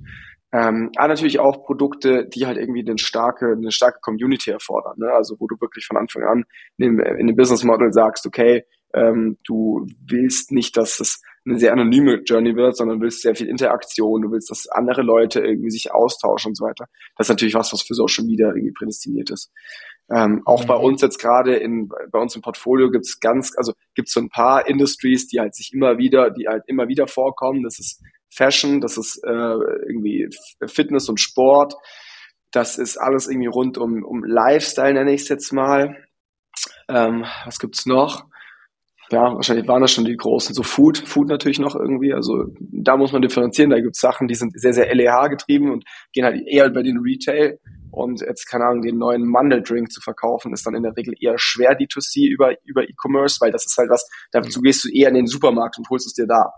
[0.52, 4.96] Ähm, aber natürlich auch Produkte, die halt irgendwie eine starke, eine starke Community erfordern.
[4.98, 5.12] Ne?
[5.12, 6.44] Also wo du wirklich von Anfang an
[6.78, 11.60] in dem, in dem Business Model sagst, okay, ähm, du willst nicht, dass es eine
[11.60, 15.70] sehr anonyme Journey wird, sondern willst sehr viel Interaktion, du willst, dass andere Leute irgendwie
[15.70, 16.86] sich austauschen und so weiter.
[17.18, 19.52] Das ist natürlich was, was für Social Media irgendwie prädestiniert ist.
[20.12, 20.68] Ähm, auch mhm.
[20.68, 24.30] bei uns jetzt gerade in bei uns im Portfolio gibt's ganz, also gibt's so ein
[24.30, 27.64] paar Industries, die halt sich immer wieder, die halt immer wieder vorkommen.
[27.64, 30.30] Das ist Fashion, das ist äh, irgendwie
[30.68, 31.74] Fitness und Sport.
[32.52, 35.98] Das ist alles irgendwie rund um, um Lifestyle, nenne ich es jetzt mal.
[36.88, 38.30] Ähm, was gibt's noch?
[39.12, 40.54] ja, wahrscheinlich waren das schon die großen.
[40.54, 42.14] So Food, Food natürlich noch irgendwie.
[42.14, 43.72] Also da muss man differenzieren.
[43.72, 47.00] Da gibt's Sachen, die sind sehr, sehr LEH getrieben und gehen halt eher bei den
[47.00, 47.60] Retail.
[47.92, 51.36] Und jetzt, keine Ahnung, den neuen Mandeldrink zu verkaufen, ist dann in der Regel eher
[51.38, 55.16] schwer D2C über, über E-Commerce, weil das ist halt was, dazu gehst du eher in
[55.16, 56.52] den Supermarkt und holst es dir da.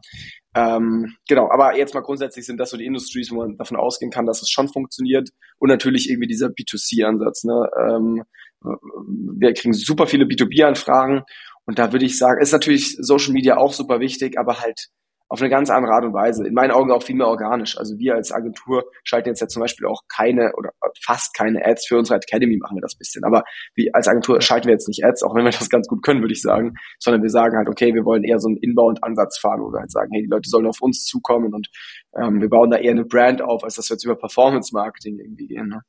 [0.53, 4.11] Ähm, genau, aber jetzt mal grundsätzlich sind das so die Industries, wo man davon ausgehen
[4.11, 5.29] kann, dass es schon funktioniert.
[5.59, 7.45] Und natürlich irgendwie dieser B2C-Ansatz.
[7.45, 7.69] Ne?
[7.79, 8.23] Ähm,
[8.61, 11.23] wir kriegen super viele B2B-Anfragen
[11.65, 14.87] und da würde ich sagen, ist natürlich Social Media auch super wichtig, aber halt
[15.31, 16.45] auf eine ganz andere Art und Weise.
[16.45, 17.77] In meinen Augen auch viel mehr organisch.
[17.77, 21.87] Also wir als Agentur schalten jetzt ja zum Beispiel auch keine oder fast keine Ads
[21.87, 23.23] für unsere Academy machen wir das bisschen.
[23.23, 26.03] Aber wie als Agentur schalten wir jetzt nicht Ads, auch wenn wir das ganz gut
[26.03, 29.39] können, würde ich sagen, sondern wir sagen halt, okay, wir wollen eher so einen Inbound-Ansatz
[29.39, 31.69] fahren, wo wir halt sagen, hey, die Leute sollen auf uns zukommen und
[32.13, 35.47] ähm, wir bauen da eher eine Brand auf, als dass wir jetzt über Performance-Marketing irgendwie
[35.47, 35.69] gehen.
[35.69, 35.79] Ne?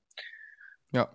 [0.95, 1.09] Ja,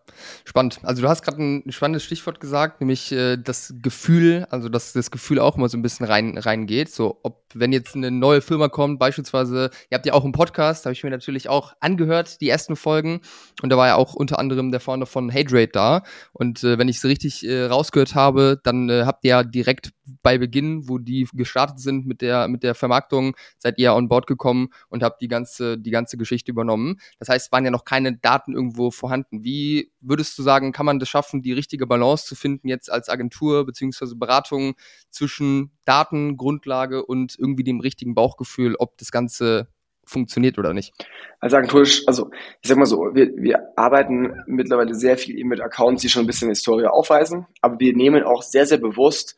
[0.44, 0.80] spannend.
[0.82, 5.12] Also du hast gerade ein spannendes Stichwort gesagt, nämlich äh, das Gefühl, also dass das
[5.12, 6.90] Gefühl auch immer so ein bisschen rein reingeht.
[6.90, 10.86] So, ob wenn jetzt eine neue Firma kommt, beispielsweise, ihr habt ja auch einen Podcast,
[10.86, 13.22] habe ich mir natürlich auch angehört, die ersten Folgen.
[13.62, 16.02] Und da war ja auch unter anderem der Founder von Hadrate da.
[16.34, 19.92] Und äh, wenn ich es richtig äh, rausgehört habe, dann äh, habt ihr ja direkt
[20.22, 24.28] bei Beginn, wo die gestartet sind mit der mit der Vermarktung, seid ihr on board
[24.28, 27.00] gekommen und habt die ganze die ganze Geschichte übernommen.
[27.20, 29.44] Das heißt, waren ja noch keine Daten irgendwo vorhanden.
[29.44, 33.10] Wie würdest du sagen, kann man das schaffen, die richtige Balance zu finden jetzt als
[33.10, 34.76] Agentur beziehungsweise Beratung
[35.10, 39.68] zwischen Daten, Grundlage und irgendwie dem richtigen Bauchgefühl, ob das Ganze
[40.08, 40.94] funktioniert oder nicht?
[41.40, 45.62] Als Agentur, also ich sag mal so, wir, wir arbeiten mittlerweile sehr viel eben mit
[45.62, 49.38] Accounts, die schon ein bisschen Historie aufweisen, aber wir nehmen auch sehr, sehr bewusst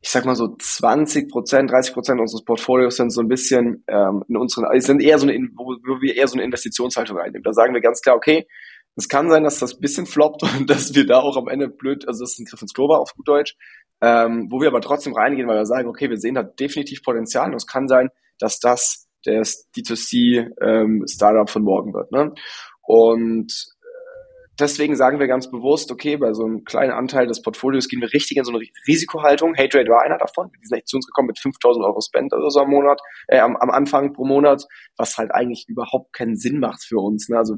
[0.00, 4.24] ich sag mal so 20 Prozent, 30 Prozent unseres Portfolios sind so ein bisschen ähm,
[4.28, 7.42] in unseren, sind eher so eine, wo, wir eher so eine Investitionshaltung einnehmen.
[7.42, 8.46] Da sagen wir ganz klar, okay,
[8.94, 11.68] es kann sein, dass das ein bisschen floppt und dass wir da auch am Ende
[11.68, 13.56] blöd, also das ist ein Griff ins Klo war auf gut Deutsch,
[14.00, 17.48] ähm, wo wir aber trotzdem reingehen, weil wir sagen, okay, wir sehen da definitiv Potenzial
[17.48, 22.12] und es kann sein, dass das der D2C ähm, Startup von morgen wird.
[22.12, 22.32] Ne?
[22.82, 23.77] Und äh,
[24.58, 28.12] deswegen sagen wir ganz bewusst, okay, bei so einem kleinen Anteil des Portfolios gehen wir
[28.12, 29.54] richtig in so eine Risikohaltung.
[29.54, 30.50] HeyTrade war einer davon.
[30.60, 33.38] Die sind echt zu uns gekommen mit 5000 Euro Spend oder so am Monat, äh,
[33.38, 34.64] am, am Anfang pro Monat,
[34.96, 37.28] was halt eigentlich überhaupt keinen Sinn macht für uns.
[37.28, 37.38] Ne?
[37.38, 37.56] Also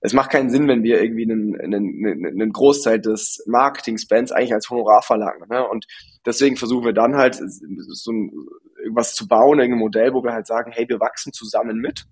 [0.00, 4.68] es macht keinen Sinn, wenn wir irgendwie einen, einen, einen Großteil des Marketing-Spends eigentlich als
[4.68, 5.48] Honorar verlangen.
[5.48, 5.66] Ne?
[5.66, 5.86] Und
[6.26, 8.32] deswegen versuchen wir dann halt so ein,
[8.82, 12.04] irgendwas zu bauen, irgendein Modell, wo wir halt sagen, hey, wir wachsen zusammen mit.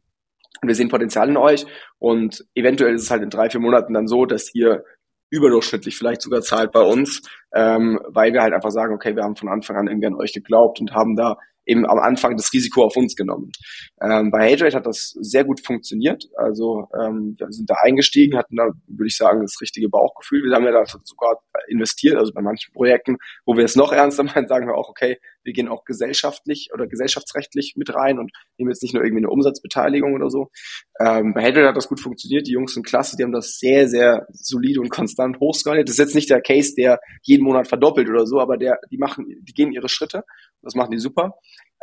[0.62, 1.66] Wir sehen Potenzial in euch
[1.98, 4.84] und eventuell ist es halt in drei, vier Monaten dann so, dass ihr
[5.30, 7.22] überdurchschnittlich vielleicht sogar zahlt bei uns,
[7.54, 10.32] ähm, weil wir halt einfach sagen, okay, wir haben von Anfang an irgendwie an euch
[10.32, 11.36] geglaubt und haben da
[11.66, 13.52] eben am Anfang das Risiko auf uns genommen.
[14.00, 16.24] Ähm, bei HageRate hat das sehr gut funktioniert.
[16.36, 20.42] Also ähm, wir sind da eingestiegen, hatten da, würde ich sagen, das richtige Bauchgefühl.
[20.42, 24.24] Wir haben ja da sogar investiert, also bei manchen Projekten, wo wir es noch ernster
[24.24, 28.70] meinen, sagen wir auch, okay, wir gehen auch gesellschaftlich oder gesellschaftsrechtlich mit rein und nehmen
[28.70, 30.50] jetzt nicht nur irgendwie eine Umsatzbeteiligung oder so.
[30.98, 32.46] Ähm, bei HageRate hat das gut funktioniert.
[32.46, 35.88] Die Jungs sind klasse, die haben das sehr, sehr solide und konstant hochskaliert.
[35.88, 38.98] Das ist jetzt nicht der Case, der jeden Monat verdoppelt oder so, aber der, die
[38.98, 40.24] machen, die gehen ihre Schritte.
[40.62, 41.35] Das machen die super.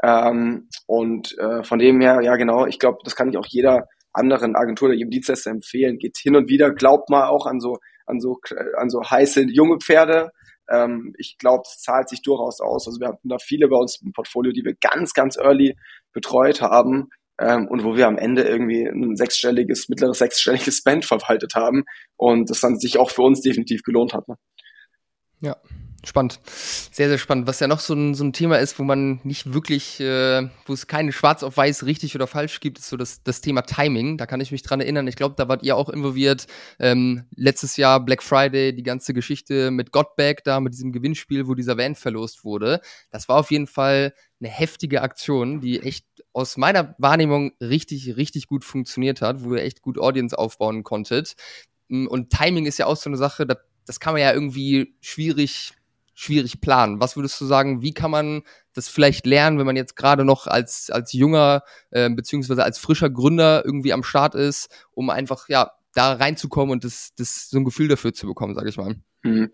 [0.03, 3.87] Ähm, und äh, von dem her, ja genau, ich glaube, das kann ich auch jeder
[4.13, 5.97] anderen Agentur oder jedem Dienstleister empfehlen.
[5.97, 8.39] Geht hin und wieder, glaubt mal auch an so, an so,
[8.77, 10.31] an so heiße junge Pferde.
[10.69, 12.87] Ähm, ich glaube, es zahlt sich durchaus aus.
[12.87, 15.77] Also wir hatten da viele bei uns im Portfolio, die wir ganz, ganz early
[16.13, 21.55] betreut haben ähm, und wo wir am Ende irgendwie ein sechsstelliges, mittleres sechsstelliges Spend verwaltet
[21.55, 24.27] haben und das dann sich auch für uns definitiv gelohnt hat.
[24.27, 24.35] Ne?
[25.39, 25.55] Ja,
[26.07, 26.39] Spannend.
[26.45, 27.47] Sehr, sehr spannend.
[27.47, 30.71] Was ja noch so ein, so ein Thema ist, wo man nicht wirklich, äh, wo
[30.71, 34.17] es keine schwarz auf weiß richtig oder falsch gibt, ist so das, das Thema Timing.
[34.17, 35.05] Da kann ich mich dran erinnern.
[35.07, 36.47] Ich glaube, da wart ihr auch involviert.
[36.79, 41.55] Ähm, letztes Jahr Black Friday, die ganze Geschichte mit Godback da, mit diesem Gewinnspiel, wo
[41.55, 42.79] dieser Van verlost wurde.
[43.11, 48.47] Das war auf jeden Fall eine heftige Aktion, die echt aus meiner Wahrnehmung richtig, richtig
[48.47, 51.35] gut funktioniert hat, wo ihr echt gut Audience aufbauen konntet.
[51.89, 55.73] Und Timing ist ja auch so eine Sache, das, das kann man ja irgendwie schwierig
[56.19, 56.99] schwierig planen.
[56.99, 58.41] Was würdest du sagen, wie kann man
[58.73, 63.11] das vielleicht lernen, wenn man jetzt gerade noch als, als junger äh, beziehungsweise als frischer
[63.11, 67.65] Gründer irgendwie am Start ist, um einfach ja da reinzukommen und das, das so ein
[67.65, 68.95] Gefühl dafür zu bekommen, sage ich mal.
[69.27, 69.51] Mhm.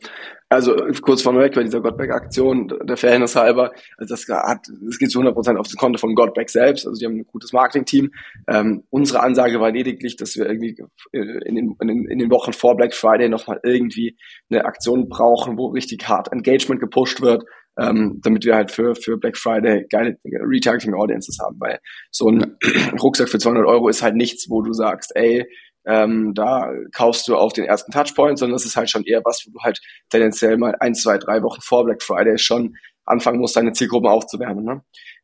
[0.49, 5.17] Also kurz vorneweg bei dieser Godback-Aktion, der Fairness halber, also das hat, das geht zu
[5.17, 6.85] 100 Prozent auf das Konto von Godback selbst.
[6.85, 8.11] Also die haben ein gutes Marketing-Team.
[8.47, 10.77] Ähm, unsere Ansage war lediglich, dass wir irgendwie
[11.11, 14.15] in den, in den, in den Wochen vor Black Friday nochmal irgendwie
[14.51, 17.43] eine Aktion brauchen, wo richtig hart Engagement gepusht wird,
[17.79, 21.79] ähm, damit wir halt für, für Black Friday geile Retargeting Audiences haben, weil
[22.11, 22.57] so ein
[23.01, 25.47] Rucksack für 200 Euro ist halt nichts, wo du sagst, ey,
[25.85, 29.45] ähm, da kaufst du auf den ersten Touchpoint, sondern es ist halt schon eher was,
[29.45, 33.55] wo du halt tendenziell mal ein, zwei, drei Wochen vor Black Friday schon anfangen musst,
[33.55, 34.63] deine Zielgruppen aufzuwärmen.
[34.63, 34.81] Ne?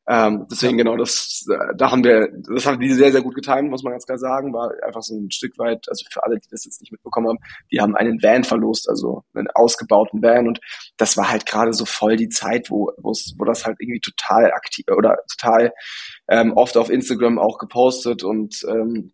[0.09, 3.69] Ähm, deswegen genau, das, äh, da haben wir, das haben die sehr, sehr gut getimt,
[3.69, 6.47] muss man ganz klar sagen, war einfach so ein Stück weit, also für alle, die
[6.49, 7.37] das jetzt nicht mitbekommen haben,
[7.71, 10.61] die haben einen Van verlost, also einen ausgebauten Van und
[10.97, 14.85] das war halt gerade so voll die Zeit, wo, wo das halt irgendwie total aktiv
[14.89, 15.73] oder total
[16.27, 19.13] ähm, oft auf Instagram auch gepostet und ähm,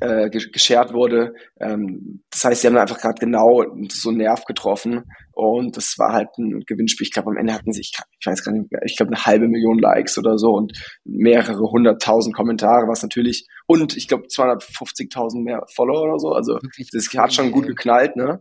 [0.00, 1.34] äh, geshared wurde.
[1.60, 6.12] Ähm, das heißt, sie haben einfach gerade genau so einen Nerv getroffen und das war
[6.12, 7.06] halt ein Gewinnspiel.
[7.06, 9.48] Ich glaube, am Ende hatten sie, ich, ich weiß gar nicht, ich glaube eine halbe
[9.48, 10.72] Million Likes oder so und
[11.04, 16.32] mehrere hunderttausend Kommentare, was natürlich und ich glaube 250.000 mehr Follower oder so.
[16.32, 16.58] Also
[16.92, 18.40] das hat schon gut geknallt, ne?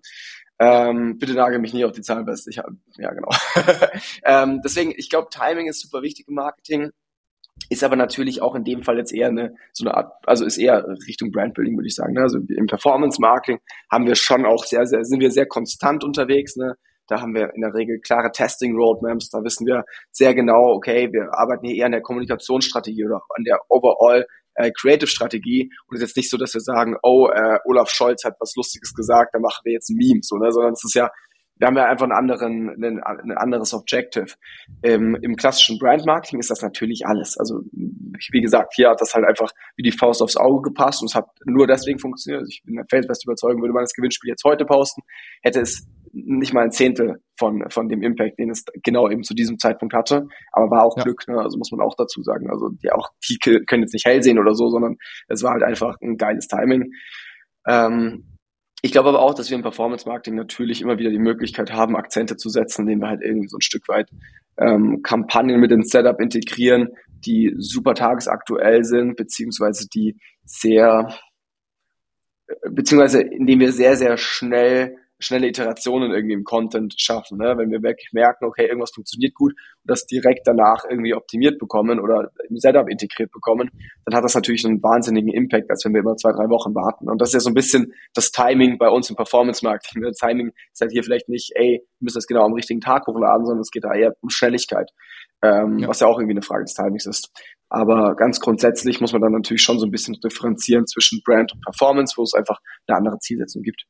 [0.59, 2.47] Ähm, bitte nagel mich nicht auf die Zahlen fest.
[2.47, 2.67] Ich hab,
[2.97, 3.29] ja genau.
[4.25, 6.89] ähm, deswegen, ich glaube, Timing ist super wichtig im Marketing.
[7.69, 10.57] Ist aber natürlich auch in dem Fall jetzt eher eine so eine Art, also ist
[10.57, 12.13] eher Richtung Brandbuilding, würde ich sagen.
[12.13, 12.21] Ne?
[12.21, 13.59] Also im Performance Marketing
[13.91, 16.55] haben wir schon auch sehr, sehr, sind wir sehr konstant unterwegs.
[16.55, 16.75] Ne?
[17.07, 19.29] Da haben wir in der Regel klare Testing Roadmaps.
[19.29, 23.43] Da wissen wir sehr genau, okay, wir arbeiten hier eher an der Kommunikationsstrategie oder an
[23.43, 24.25] der Overall
[24.55, 25.71] äh, Creative Strategie.
[25.87, 28.53] Und es ist jetzt nicht so, dass wir sagen, oh, äh, Olaf Scholz hat was
[28.55, 30.51] Lustiges gesagt, da machen wir jetzt Memes, so, ne?
[30.51, 31.09] sondern es ist ja
[31.59, 34.35] wir haben ja einfach einen anderen, ein, ein anderes Objective.
[34.83, 37.37] Ähm, Im klassischen Brand-Marketing ist das natürlich alles.
[37.37, 41.09] Also wie gesagt, hier hat das halt einfach wie die Faust aufs Auge gepasst und
[41.09, 42.41] es hat nur deswegen funktioniert.
[42.41, 45.01] Also ich bin felsenfest überzeugen, würde man das Gewinnspiel jetzt heute posten,
[45.41, 49.33] hätte es nicht mal ein Zehntel von, von dem Impact, den es genau eben zu
[49.33, 50.27] diesem Zeitpunkt hatte.
[50.51, 51.03] Aber war auch ja.
[51.03, 51.37] Glück, ne?
[51.39, 52.49] also muss man auch dazu sagen.
[52.49, 55.63] Also die auch, die können jetzt nicht hell sehen oder so, sondern es war halt
[55.63, 56.91] einfach ein geiles Timing.
[57.67, 58.36] Ähm,
[58.81, 61.95] ich glaube aber auch, dass wir im Performance Marketing natürlich immer wieder die Möglichkeit haben,
[61.95, 64.09] Akzente zu setzen, indem wir halt irgendwie so ein Stück weit
[64.57, 66.89] ähm, Kampagnen mit ins Setup integrieren,
[67.25, 71.13] die super tagesaktuell sind, beziehungsweise die sehr,
[72.47, 77.37] äh, beziehungsweise indem wir sehr, sehr schnell schnelle Iterationen irgendwie im Content schaffen.
[77.37, 77.55] Ne?
[77.57, 81.99] Wenn wir wirklich merken, okay, irgendwas funktioniert gut und das direkt danach irgendwie optimiert bekommen
[81.99, 83.71] oder im Setup integriert bekommen,
[84.05, 87.09] dann hat das natürlich einen wahnsinnigen Impact, als wenn wir immer zwei, drei Wochen warten.
[87.09, 90.03] Und das ist ja so ein bisschen das Timing bei uns im Performance-Marketing.
[90.03, 90.27] Das ne?
[90.27, 93.45] Timing ist halt hier vielleicht nicht, ey, wir müssen das genau am richtigen Tag hochladen,
[93.45, 94.91] sondern es geht da eher um Schnelligkeit,
[95.41, 95.87] ähm, ja.
[95.87, 97.31] was ja auch irgendwie eine Frage des Timings ist.
[97.69, 101.61] Aber ganz grundsätzlich muss man dann natürlich schon so ein bisschen differenzieren zwischen Brand und
[101.61, 103.85] Performance, wo es einfach eine andere Zielsetzung gibt.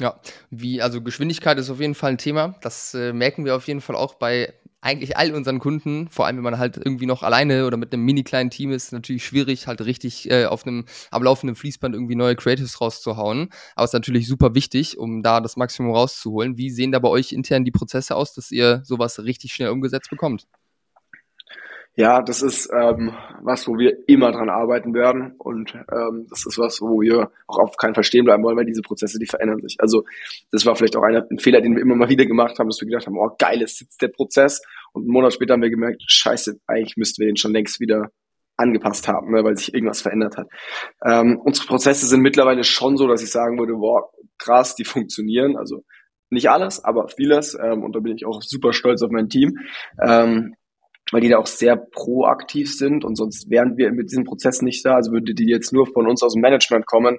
[0.00, 2.56] Ja, wie, also Geschwindigkeit ist auf jeden Fall ein Thema.
[2.60, 6.08] Das äh, merken wir auf jeden Fall auch bei eigentlich all unseren Kunden.
[6.10, 8.92] Vor allem, wenn man halt irgendwie noch alleine oder mit einem mini kleinen Team ist,
[8.92, 13.48] natürlich schwierig, halt richtig äh, auf einem am laufenden Fließband irgendwie neue Creatives rauszuhauen.
[13.74, 16.56] Aber es ist natürlich super wichtig, um da das Maximum rauszuholen.
[16.58, 20.10] Wie sehen da bei euch intern die Prozesse aus, dass ihr sowas richtig schnell umgesetzt
[20.10, 20.46] bekommt?
[21.98, 26.58] Ja, das ist ähm, was, wo wir immer dran arbeiten werden und ähm, das ist
[26.58, 29.62] was, wo wir auch auf keinen Fall stehen bleiben wollen, weil diese Prozesse, die verändern
[29.62, 29.76] sich.
[29.78, 30.04] Also
[30.52, 32.82] das war vielleicht auch einer, ein Fehler, den wir immer mal wieder gemacht haben, dass
[32.82, 34.60] wir gedacht haben, oh geil, es sitzt der Prozess
[34.92, 38.10] und einen Monat später haben wir gemerkt, scheiße, eigentlich müssten wir den schon längst wieder
[38.58, 40.48] angepasst haben, ne, weil sich irgendwas verändert hat.
[41.02, 45.56] Ähm, unsere Prozesse sind mittlerweile schon so, dass ich sagen würde, boah, krass, die funktionieren.
[45.56, 45.82] Also
[46.28, 49.56] nicht alles, aber vieles ähm, und da bin ich auch super stolz auf mein Team.
[50.06, 50.54] Ähm,
[51.12, 54.84] weil die da auch sehr proaktiv sind und sonst wären wir mit diesem Prozess nicht
[54.84, 54.96] da.
[54.96, 57.18] Also würde die jetzt nur von uns aus dem Management kommen,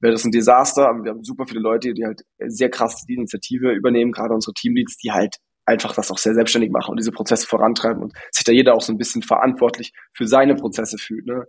[0.00, 0.88] wäre das ein Desaster.
[0.88, 4.54] Aber wir haben super viele Leute, die halt sehr krass die Initiative übernehmen, gerade unsere
[4.54, 5.36] Teamleads, die halt
[5.66, 8.82] einfach das auch sehr selbstständig machen und diese Prozesse vorantreiben und sich da jeder auch
[8.82, 11.26] so ein bisschen verantwortlich für seine Prozesse fühlt.
[11.26, 11.44] Ne?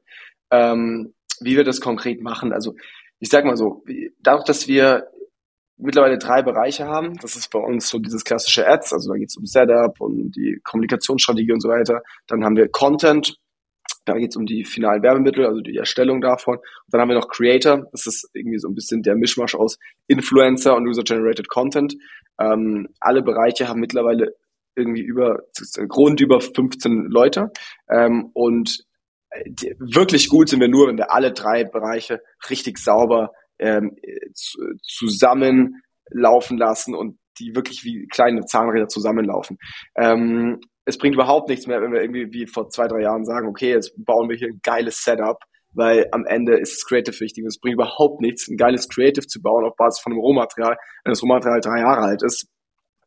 [0.51, 2.75] Ähm, wie wir das konkret machen, also
[3.19, 3.83] ich sag mal so,
[4.19, 5.07] dadurch, dass wir
[5.77, 7.17] mittlerweile drei Bereiche haben.
[7.21, 10.35] Das ist bei uns so dieses klassische Ads, also da geht es um Setup und
[10.35, 12.01] die Kommunikationsstrategie und so weiter.
[12.27, 13.37] Dann haben wir Content,
[14.05, 16.57] da geht es um die finalen Werbemittel, also die Erstellung davon.
[16.57, 19.77] Und dann haben wir noch Creator, das ist irgendwie so ein bisschen der Mischmasch aus
[20.07, 21.95] Influencer und User-Generated Content.
[22.39, 24.35] Ähm, alle Bereiche haben mittlerweile
[24.75, 25.43] irgendwie über,
[25.87, 27.51] Grund über 15 Leute.
[27.89, 28.85] Ähm, und
[29.31, 33.95] äh, wirklich gut sind wir nur, wenn wir alle drei Bereiche richtig sauber ähm,
[34.81, 39.57] zusammenlaufen lassen und die wirklich wie kleine Zahnräder zusammenlaufen.
[39.97, 43.47] Ähm, es bringt überhaupt nichts mehr, wenn wir irgendwie wie vor zwei, drei Jahren sagen,
[43.47, 45.37] okay, jetzt bauen wir hier ein geiles Setup,
[45.73, 47.43] weil am Ende ist das Creative wichtig.
[47.45, 51.11] Es bringt überhaupt nichts, ein geiles Creative zu bauen auf Basis von einem Rohmaterial, wenn
[51.11, 52.47] das Rohmaterial drei Jahre alt ist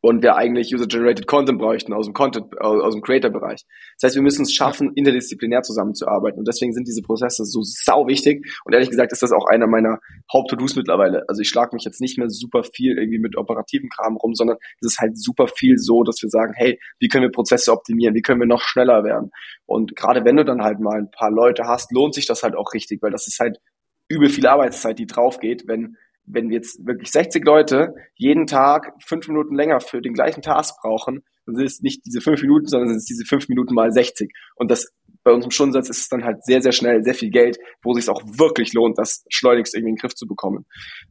[0.01, 3.65] und wir eigentlich User-Generated Content bräuchten aus dem Content, aus, dem Creator-Bereich.
[3.99, 6.39] Das heißt, wir müssen es schaffen, interdisziplinär zusammenzuarbeiten.
[6.39, 8.45] Und deswegen sind diese Prozesse so sau wichtig.
[8.63, 9.99] Und ehrlich gesagt ist das auch einer meiner
[10.31, 11.23] Haupt-To-Dos mittlerweile.
[11.27, 14.57] Also ich schlage mich jetzt nicht mehr super viel irgendwie mit operativen Kram rum, sondern
[14.79, 18.15] es ist halt super viel so, dass wir sagen, hey, wie können wir Prozesse optimieren,
[18.15, 19.31] wie können wir noch schneller werden?
[19.65, 22.55] Und gerade wenn du dann halt mal ein paar Leute hast, lohnt sich das halt
[22.55, 23.57] auch richtig, weil das ist halt
[24.07, 25.97] übel viel Arbeitszeit, die drauf geht, wenn
[26.29, 30.75] wenn wir jetzt wirklich 60 Leute jeden Tag fünf Minuten länger für den gleichen Task
[30.81, 33.91] brauchen, dann sind es nicht diese fünf Minuten, sondern sind es diese fünf Minuten mal
[33.91, 34.31] 60.
[34.55, 34.91] Und das
[35.23, 38.09] bei unserem Stundensatz ist es dann halt sehr, sehr schnell sehr viel Geld, wo sich
[38.09, 40.65] auch wirklich lohnt, das schleunigst irgendwie in den Griff zu bekommen.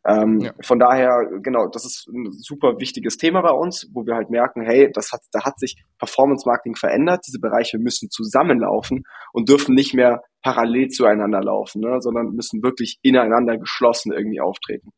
[0.06, 0.52] Ähm, ja.
[0.62, 4.62] Von daher, genau, das ist ein super wichtiges Thema bei uns, wo wir halt merken,
[4.62, 7.24] hey, das hat, da hat sich Performance Marketing verändert.
[7.26, 12.98] Diese Bereiche müssen zusammenlaufen und dürfen nicht mehr parallel zueinander laufen, ne, sondern müssen wirklich
[13.02, 14.90] ineinander geschlossen irgendwie auftreten.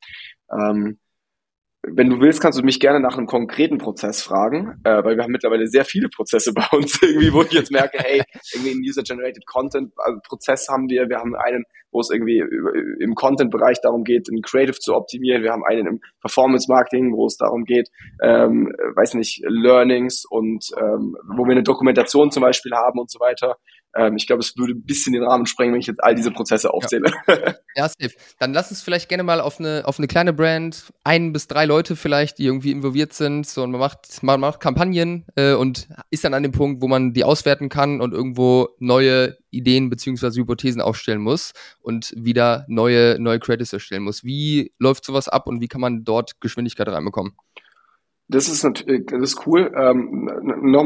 [0.53, 0.99] Ähm,
[1.82, 5.24] wenn du willst, kannst du mich gerne nach einem konkreten Prozess fragen, äh, weil wir
[5.24, 8.82] haben mittlerweile sehr viele Prozesse bei uns irgendwie, wo ich jetzt merke, hey, irgendwie ein
[8.86, 11.08] User-Generated Content also Prozess haben wir.
[11.08, 12.42] Wir haben einen, wo es irgendwie
[13.00, 15.42] im Content-Bereich darum geht, ein Creative zu optimieren.
[15.42, 17.88] Wir haben einen im Performance-Marketing, wo es darum geht,
[18.22, 23.18] ähm, weiß nicht, Learnings und ähm, wo wir eine Dokumentation zum Beispiel haben und so
[23.20, 23.56] weiter.
[23.96, 26.30] ähm, ich glaube, es würde ein bisschen den Rahmen sprengen, wenn ich jetzt all diese
[26.30, 27.10] Prozesse aufzähle.
[27.26, 28.14] Ja, ja safe.
[28.38, 31.64] Dann lass uns vielleicht gerne mal auf eine, auf eine kleine Brand, ein bis drei
[31.70, 35.88] Leute vielleicht, die irgendwie involviert sind, so und man macht, man macht Kampagnen äh, und
[36.11, 40.40] ist dann an dem Punkt, wo man die auswerten kann und irgendwo neue Ideen beziehungsweise
[40.40, 44.24] Hypothesen aufstellen muss und wieder neue, neue Credits erstellen muss.
[44.24, 47.35] Wie läuft sowas ab und wie kann man dort Geschwindigkeit reinbekommen?
[48.30, 49.72] Das ist natürlich, das ist cool.
[49.76, 50.30] Ähm,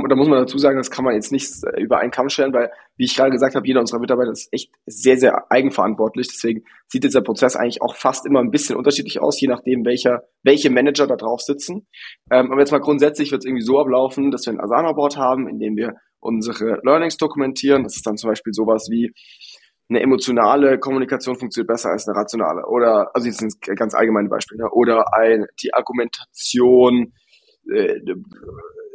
[0.08, 2.70] da muss man dazu sagen, das kann man jetzt nicht über einen Kamm stellen, weil,
[2.96, 6.28] wie ich gerade gesagt habe, jeder unserer Mitarbeiter ist echt sehr, sehr eigenverantwortlich.
[6.28, 10.22] Deswegen sieht dieser Prozess eigentlich auch fast immer ein bisschen unterschiedlich aus, je nachdem, welcher,
[10.42, 11.86] welche Manager da drauf sitzen.
[12.30, 15.46] Ähm, aber jetzt mal grundsätzlich wird es irgendwie so ablaufen, dass wir ein Asana-Board haben,
[15.46, 17.82] in dem wir unsere Learnings dokumentieren.
[17.82, 19.12] Das ist dann zum Beispiel sowas wie,
[19.90, 22.66] eine emotionale Kommunikation funktioniert besser als eine rationale.
[22.66, 24.70] Oder, also das sind ganz allgemeine Beispiele, ne?
[24.70, 27.12] oder ein, die Argumentation
[27.70, 28.00] äh,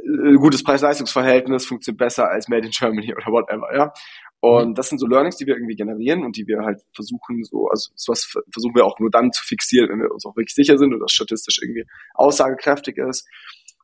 [0.10, 3.94] äh, gutes Preis-Leistungs-Verhältnis funktioniert besser als Made in Germany oder whatever, ja.
[4.42, 4.76] Und mhm.
[4.76, 7.92] das sind so Learnings, die wir irgendwie generieren und die wir halt versuchen, so, also
[7.96, 10.98] sowas versuchen wir auch nur dann zu fixieren, wenn wir uns auch wirklich sicher sind
[11.00, 13.28] das statistisch irgendwie aussagekräftig ist.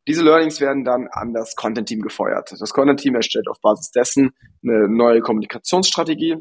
[0.08, 2.54] Diese Learnings werden dann an das Content-Team gefeuert.
[2.58, 4.32] Das Content-Team erstellt auf Basis dessen
[4.64, 6.38] eine neue Kommunikationsstrategie,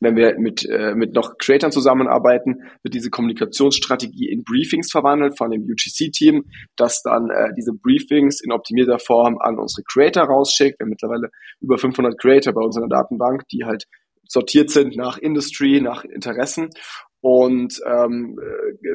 [0.00, 5.50] wenn wir mit, äh, mit noch Creatern zusammenarbeiten, wird diese Kommunikationsstrategie in Briefings verwandelt von
[5.50, 6.44] dem UGC-Team,
[6.76, 10.78] das dann äh, diese Briefings in optimierter Form an unsere Creator rausschickt.
[10.78, 11.30] Wir haben mittlerweile
[11.60, 13.84] über 500 Creator bei uns in der Datenbank, die halt
[14.26, 16.70] sortiert sind nach Industry, nach Interessen
[17.24, 18.38] und ähm,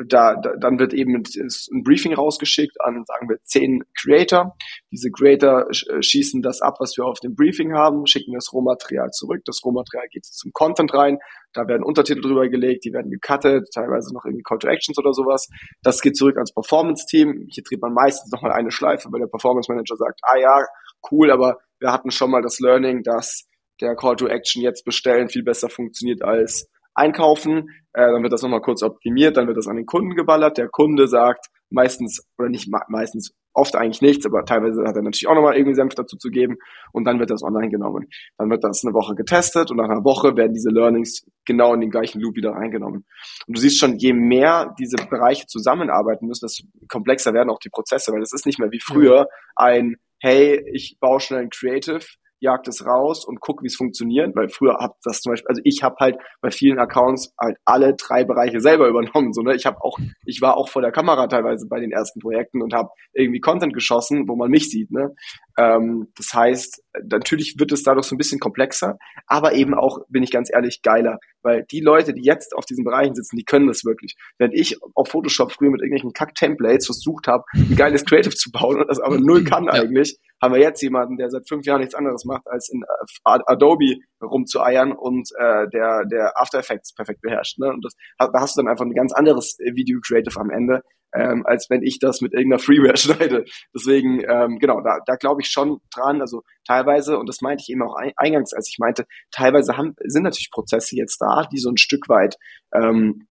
[0.06, 4.56] da, da, dann wird eben ein Briefing rausgeschickt an, sagen wir, zehn Creator.
[4.92, 9.10] Diese Creator äh, schießen das ab, was wir auf dem Briefing haben, schicken das Rohmaterial
[9.10, 9.42] zurück.
[9.46, 11.18] Das Rohmaterial geht zum Content rein.
[11.54, 15.12] Da werden Untertitel drüber gelegt, die werden gecuttet, teilweise noch irgendwie Call to Actions oder
[15.12, 15.48] sowas.
[15.82, 17.48] Das geht zurück ans Performance-Team.
[17.50, 20.68] Hier dreht man meistens nochmal eine Schleife, weil der Performance Manager sagt, ah ja,
[21.12, 23.48] cool, aber wir hatten schon mal das Learning, dass
[23.82, 28.42] der Call to Action jetzt bestellen viel besser funktioniert als einkaufen, äh, dann wird das
[28.42, 30.58] nochmal kurz optimiert, dann wird das an den Kunden geballert.
[30.58, 35.28] Der Kunde sagt meistens, oder nicht meistens, oft eigentlich nichts, aber teilweise hat er natürlich
[35.28, 36.58] auch nochmal irgendwie Senf dazu zu geben
[36.94, 38.08] und dann wird das online genommen.
[38.38, 41.82] Dann wird das eine Woche getestet und nach einer Woche werden diese Learnings genau in
[41.82, 43.06] den gleichen Loop wieder reingenommen.
[43.48, 47.70] Und du siehst schon, je mehr diese Bereiche zusammenarbeiten müssen, desto komplexer werden auch die
[47.70, 52.06] Prozesse, weil es ist nicht mehr wie früher ein, hey, ich baue schnell ein Creative,
[52.40, 55.62] jagt es raus und guck, wie es funktioniert, weil früher hat das zum Beispiel, also
[55.64, 59.66] ich habe halt bei vielen Accounts halt alle drei Bereiche selber übernommen, so ne, ich
[59.66, 62.90] habe auch, ich war auch vor der Kamera teilweise bei den ersten Projekten und habe
[63.14, 65.14] irgendwie Content geschossen, wo man mich sieht, ne,
[65.58, 68.98] ähm, das heißt, natürlich wird es dadurch so ein bisschen komplexer,
[69.28, 72.84] aber eben auch, bin ich ganz ehrlich, geiler, weil die Leute, die jetzt auf diesen
[72.84, 74.16] Bereichen sitzen, die können das wirklich.
[74.38, 78.82] Wenn ich auf Photoshop früher mit irgendwelchen Kack-Templates versucht habe, ein geiles Creative zu bauen
[78.82, 81.96] und das aber null kann eigentlich, haben wir jetzt jemanden, der seit fünf Jahren nichts
[81.96, 87.60] anderes macht, als in äh, Adobe rumzueiern und äh, der, der After Effects perfekt beherrscht.
[87.60, 87.70] Ne?
[87.70, 90.82] Und das, da hast du dann einfach ein ganz anderes Video Creative am Ende,
[91.14, 93.46] ähm, als wenn ich das mit irgendeiner Freeware schneide.
[93.74, 96.22] Deswegen, ähm, genau, da, da glaube ich schon dran.
[96.22, 100.24] Also teilweise, und das meinte ich eben auch eingangs, als ich meinte, teilweise haben, sind
[100.24, 102.36] natürlich Prozesse jetzt da, die so ein Stück weit,
[102.74, 103.28] ähm,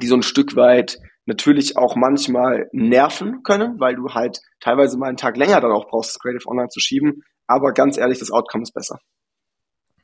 [0.00, 5.08] die so ein Stück weit natürlich auch manchmal nerven können, weil du halt teilweise mal
[5.08, 7.22] einen Tag länger dann auch brauchst, das Creative Online zu schieben.
[7.46, 8.98] Aber ganz ehrlich, das Outcome ist besser.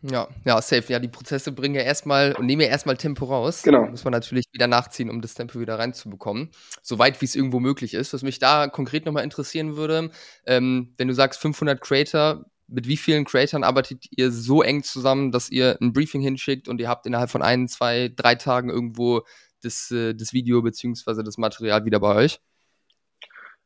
[0.03, 0.93] Ja, ja, safe.
[0.93, 3.63] Ja, die Prozesse bringen ja erstmal und nehmen ja erstmal Tempo raus.
[3.63, 3.87] Genau.
[3.87, 6.51] muss man natürlich wieder nachziehen, um das Tempo wieder reinzubekommen.
[6.83, 8.13] Soweit wie es irgendwo möglich ist.
[8.13, 10.11] Was mich da konkret nochmal interessieren würde,
[10.47, 15.33] ähm, wenn du sagst 500 Creator, mit wie vielen Creatoren arbeitet ihr so eng zusammen,
[15.33, 19.23] dass ihr ein Briefing hinschickt und ihr habt innerhalb von ein, zwei, drei Tagen irgendwo
[19.65, 22.41] das, äh, das Video beziehungsweise das Material wieder bei euch?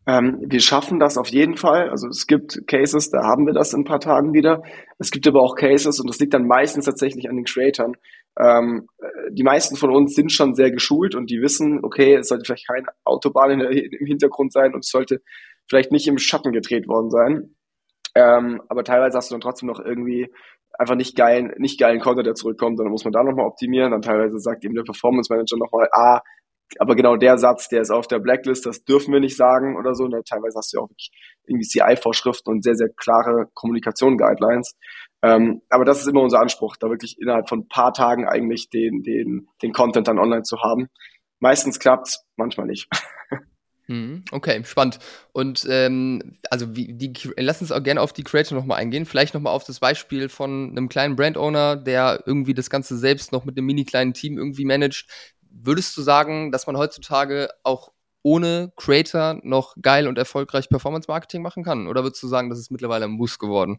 [0.07, 1.91] Ähm, wir schaffen das auf jeden Fall.
[1.91, 4.63] Also es gibt Cases, da haben wir das in ein paar Tagen wieder.
[4.99, 7.95] Es gibt aber auch Cases und das liegt dann meistens tatsächlich an den Creatoren.
[8.41, 12.29] Ähm, äh, die meisten von uns sind schon sehr geschult und die wissen, okay, es
[12.29, 15.21] sollte vielleicht keine Autobahn der, im Hintergrund sein und es sollte
[15.69, 17.55] vielleicht nicht im Schatten gedreht worden sein.
[18.15, 20.33] Ähm, aber teilweise hast du dann trotzdem noch irgendwie
[20.79, 23.91] einfach nicht geilen, nicht geilen Content, der zurückkommt, dann muss man da nochmal optimieren.
[23.91, 26.21] Dann teilweise sagt eben der Performance Manager nochmal, ah,
[26.79, 29.95] aber genau der Satz, der ist auf der Blacklist, das dürfen wir nicht sagen oder
[29.95, 30.05] so.
[30.05, 30.23] Und ne?
[30.23, 30.91] teilweise hast du ja auch
[31.47, 34.77] irgendwie CI-Vorschriften und sehr, sehr klare Kommunikation-Guidelines.
[35.23, 38.69] Ähm, aber das ist immer unser Anspruch, da wirklich innerhalb von ein paar Tagen eigentlich
[38.71, 40.89] den, den, den Content dann online zu haben.
[41.41, 42.89] Meistens klappt's, manchmal nicht.
[43.89, 44.99] Mhm, okay, spannend.
[45.33, 49.07] Und ähm, also wie, die, lass uns auch gerne auf die Creator nochmal eingehen.
[49.07, 53.45] Vielleicht nochmal auf das Beispiel von einem kleinen Brand-Owner, der irgendwie das Ganze selbst noch
[53.45, 55.07] mit einem mini kleinen Team irgendwie managt
[55.63, 61.43] würdest du sagen, dass man heutzutage auch ohne Creator noch geil und erfolgreich Performance Marketing
[61.43, 61.87] machen kann?
[61.87, 63.79] Oder würdest du sagen, das ist mittlerweile ein Muss geworden?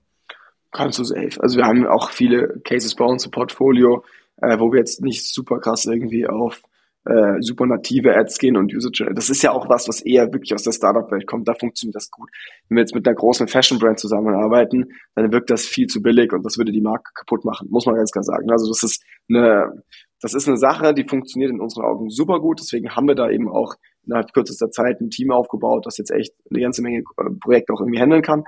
[0.72, 1.41] Kannst du safe.
[1.41, 4.03] Also wir haben auch viele Cases bei uns im Portfolio,
[4.38, 6.62] äh, wo wir jetzt nicht super krass irgendwie auf
[7.06, 9.10] äh, super native Ads gehen und Usage.
[9.14, 11.47] Das ist ja auch was, was eher wirklich aus der Startup-Welt kommt.
[11.47, 12.30] Da funktioniert das gut.
[12.68, 14.86] Wenn wir jetzt mit einer großen Fashion-Brand zusammenarbeiten,
[15.16, 17.95] dann wirkt das viel zu billig und das würde die Marke kaputt machen, muss man
[17.95, 18.52] ganz klar sagen.
[18.52, 19.84] Also das ist eine,
[20.22, 22.60] das ist eine Sache, die funktioniert in unseren Augen super gut.
[22.60, 23.76] Deswegen haben wir da eben auch
[24.06, 27.80] innerhalb kürzester Zeit ein Team aufgebaut, das jetzt echt eine ganze Menge äh, Projekte auch
[27.80, 28.43] irgendwie handeln kann.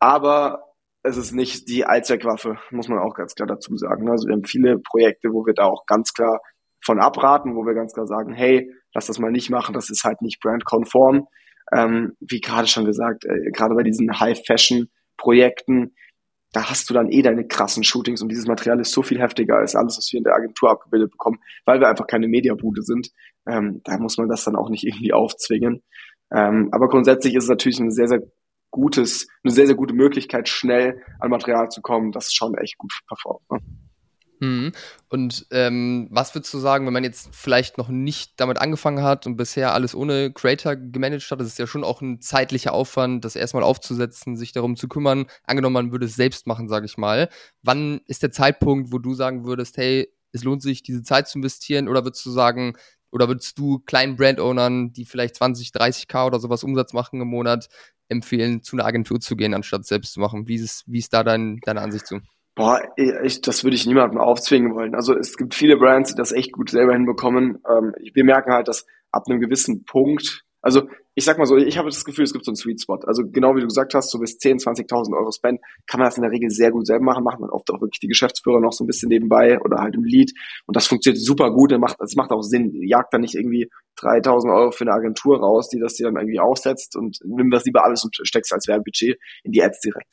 [0.00, 0.64] Aber
[1.02, 4.10] es ist nicht die Allzweckwaffe, muss man auch ganz klar dazu sagen.
[4.10, 6.40] Also wir haben viele Projekte, wo wir da auch ganz klar
[6.86, 10.04] von abraten, wo wir ganz klar sagen, hey, lass das mal nicht machen, das ist
[10.04, 11.26] halt nicht brandkonform.
[11.76, 15.96] Ähm, wie gerade schon gesagt, äh, gerade bei diesen High-Fashion-Projekten,
[16.52, 19.56] da hast du dann eh deine krassen Shootings und dieses Material ist so viel heftiger
[19.56, 23.10] als alles, was wir in der Agentur abgebildet bekommen, weil wir einfach keine Mediabude sind.
[23.48, 25.82] Ähm, da muss man das dann auch nicht irgendwie aufzwingen.
[26.32, 28.20] Ähm, aber grundsätzlich ist es natürlich ein sehr, sehr
[28.70, 32.92] gutes, eine sehr, sehr gute Möglichkeit, schnell an Material zu kommen, das schon echt gut
[33.08, 33.50] performt.
[33.50, 33.58] Ne?
[34.40, 34.72] Mhm.
[35.08, 39.26] Und ähm, was würdest du sagen, wenn man jetzt vielleicht noch nicht damit angefangen hat
[39.26, 41.40] und bisher alles ohne Creator gemanagt hat?
[41.40, 45.26] Das ist ja schon auch ein zeitlicher Aufwand, das erstmal aufzusetzen, sich darum zu kümmern.
[45.44, 47.30] Angenommen, man würde es selbst machen, sage ich mal.
[47.62, 51.38] Wann ist der Zeitpunkt, wo du sagen würdest, hey, es lohnt sich, diese Zeit zu
[51.38, 51.88] investieren?
[51.88, 52.74] Oder würdest du sagen,
[53.10, 57.68] oder würdest du kleinen Brand-Ownern, die vielleicht 20, 30k oder sowas Umsatz machen im Monat,
[58.08, 60.46] empfehlen, zu einer Agentur zu gehen, anstatt selbst zu machen?
[60.46, 62.20] Wie ist, wie ist da dein, deine Ansicht zu?
[62.56, 64.94] Boah, ich, das würde ich niemandem aufzwingen wollen.
[64.94, 67.58] Also es gibt viele Brands, die das echt gut selber hinbekommen.
[67.68, 71.76] Ähm, wir merken halt, dass ab einem gewissen Punkt, also ich sag mal so, ich
[71.76, 72.98] habe das Gefühl, es gibt so einen Sweet Spot.
[73.06, 76.16] Also genau wie du gesagt hast, so bis 10, 20.000 Euro Spend kann man das
[76.16, 77.24] in der Regel sehr gut selber machen.
[77.24, 80.04] Macht man oft auch wirklich die Geschäftsführer noch so ein bisschen nebenbei oder halt im
[80.04, 80.32] Lead.
[80.64, 81.72] Und das funktioniert super gut.
[81.72, 82.72] Das macht, das macht auch Sinn.
[82.82, 83.68] Jagt dann nicht irgendwie
[84.00, 87.66] 3.000 Euro für eine Agentur raus, die das dir dann irgendwie aufsetzt und nimm das
[87.66, 90.08] lieber alles und steckst als Werbebudget in die Ads direkt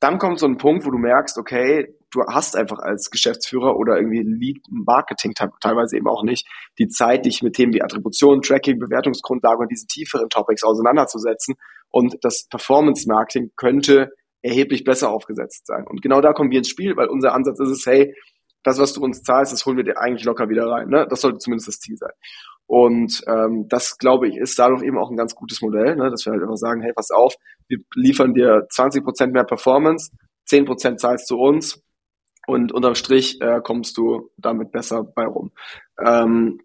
[0.00, 3.96] dann kommt so ein Punkt, wo du merkst, okay, du hast einfach als Geschäftsführer oder
[3.96, 6.48] irgendwie Lead Marketing teilweise eben auch nicht
[6.78, 11.56] die Zeit, dich mit Themen wie Attribution, Tracking, Bewertungsgrundlage und diesen tieferen Topics auseinanderzusetzen.
[11.90, 14.10] Und das Performance Marketing könnte
[14.42, 15.84] erheblich besser aufgesetzt sein.
[15.86, 18.14] Und genau da kommen wir ins Spiel, weil unser Ansatz ist es, hey,
[18.62, 20.88] das, was du uns zahlst, das holen wir dir eigentlich locker wieder rein.
[20.88, 21.06] Ne?
[21.08, 22.12] Das sollte zumindest das Ziel sein.
[22.70, 26.08] Und ähm, das, glaube ich, ist dadurch eben auch ein ganz gutes Modell, ne?
[26.08, 27.34] dass wir halt immer sagen, hey, pass auf,
[27.66, 30.12] wir liefern dir 20 Prozent mehr Performance,
[30.44, 31.82] 10 Prozent zahlst du uns
[32.46, 35.50] und unterm Strich äh, kommst du damit besser bei rum.
[36.00, 36.60] Ähm,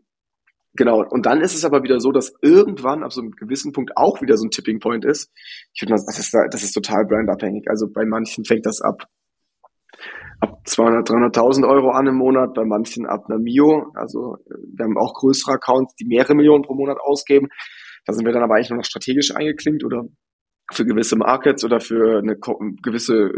[0.74, 3.98] genau, und dann ist es aber wieder so, dass irgendwann ab so einem gewissen Punkt
[3.98, 5.32] auch wieder so ein Tipping Point ist.
[5.74, 7.68] Ich würde mal, das ist, das ist total brandabhängig.
[7.68, 9.08] Also bei manchen fängt das ab
[10.40, 13.92] ab 200, 300.000 Euro an im Monat, bei manchen ab einer Mio.
[13.96, 14.38] Also
[14.74, 17.48] wir haben auch größere Accounts, die mehrere Millionen pro Monat ausgeben.
[18.06, 20.06] Da sind wir dann aber eigentlich nur noch strategisch eingeklinkt oder
[20.72, 23.32] für gewisse Markets oder für eine gewisse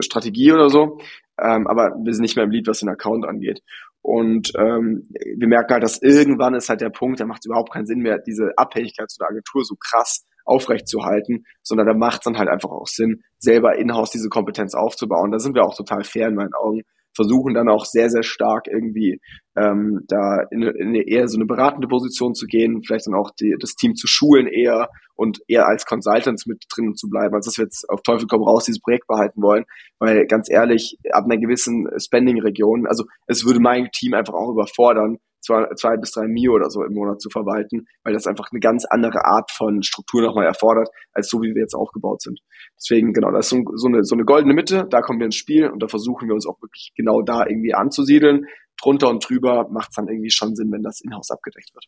[0.00, 0.98] Strategie oder so.
[1.40, 3.60] Ähm, aber wir sind nicht mehr im Lead, was den Account angeht.
[4.02, 7.72] Und ähm, wir merken halt, dass irgendwann ist halt der Punkt, da macht es überhaupt
[7.72, 12.24] keinen Sinn mehr, diese Abhängigkeit zu der Agentur so krass aufrechtzuerhalten, sondern da macht es
[12.24, 15.32] dann halt einfach auch Sinn, selber in-house diese Kompetenz aufzubauen.
[15.32, 16.82] Da sind wir auch total fair in meinen Augen,
[17.14, 19.20] versuchen dann auch sehr, sehr stark irgendwie
[19.56, 23.56] ähm, da in, in eher so eine beratende Position zu gehen, vielleicht dann auch die,
[23.58, 27.56] das Team zu schulen eher und eher als Consultants mit drin zu bleiben, als dass
[27.56, 29.64] wir jetzt auf Teufel komm raus dieses Projekt behalten wollen,
[29.98, 35.16] weil ganz ehrlich, ab einer gewissen Spending-Region, also es würde mein Team einfach auch überfordern,
[35.46, 38.60] zwei, zwei bis drei Mio oder so im Monat zu verwalten, weil das einfach eine
[38.60, 42.40] ganz andere Art von Struktur nochmal erfordert, als so wie wir jetzt aufgebaut sind.
[42.76, 45.36] Deswegen, genau, das ist so, so, eine, so eine goldene Mitte, da kommen wir ins
[45.36, 48.46] Spiel und da versuchen wir uns auch wirklich genau da irgendwie anzusiedeln.
[48.80, 51.86] Drunter und drüber macht es dann irgendwie schon Sinn, wenn das in-house abgedeckt wird.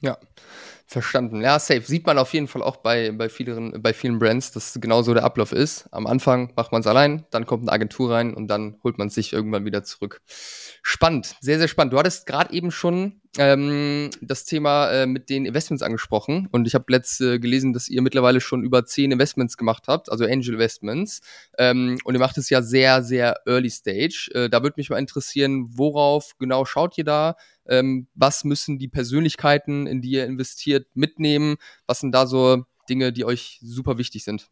[0.00, 0.18] Ja,
[0.86, 1.40] verstanden.
[1.42, 1.82] Ja, safe.
[1.82, 5.14] Sieht man auf jeden Fall auch bei, bei, vielen, bei vielen Brands, dass genau so
[5.14, 5.86] der Ablauf ist.
[5.92, 9.08] Am Anfang macht man es allein, dann kommt eine Agentur rein und dann holt man
[9.08, 10.20] sich irgendwann wieder zurück.
[10.82, 11.92] Spannend, sehr, sehr spannend.
[11.92, 16.74] Du hattest gerade eben schon ähm, das Thema äh, mit den Investments angesprochen und ich
[16.74, 20.54] habe letzt äh, gelesen, dass ihr mittlerweile schon über zehn Investments gemacht habt, also Angel
[20.54, 21.20] Investments.
[21.56, 24.30] Ähm, und ihr macht es ja sehr, sehr early stage.
[24.34, 27.36] Äh, da würde mich mal interessieren, worauf genau schaut ihr da?
[27.70, 31.56] Ähm, was müssen die Persönlichkeiten, in die ihr investiert, mitnehmen?
[31.86, 34.50] Was sind da so Dinge, die euch super wichtig sind?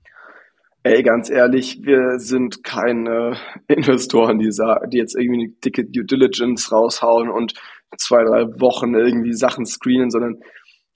[0.84, 3.36] Ey, ganz ehrlich, wir sind keine
[3.68, 7.54] Investoren, die, die jetzt irgendwie eine dicke Due Diligence raushauen und
[7.96, 10.40] zwei, drei Wochen irgendwie Sachen screenen, sondern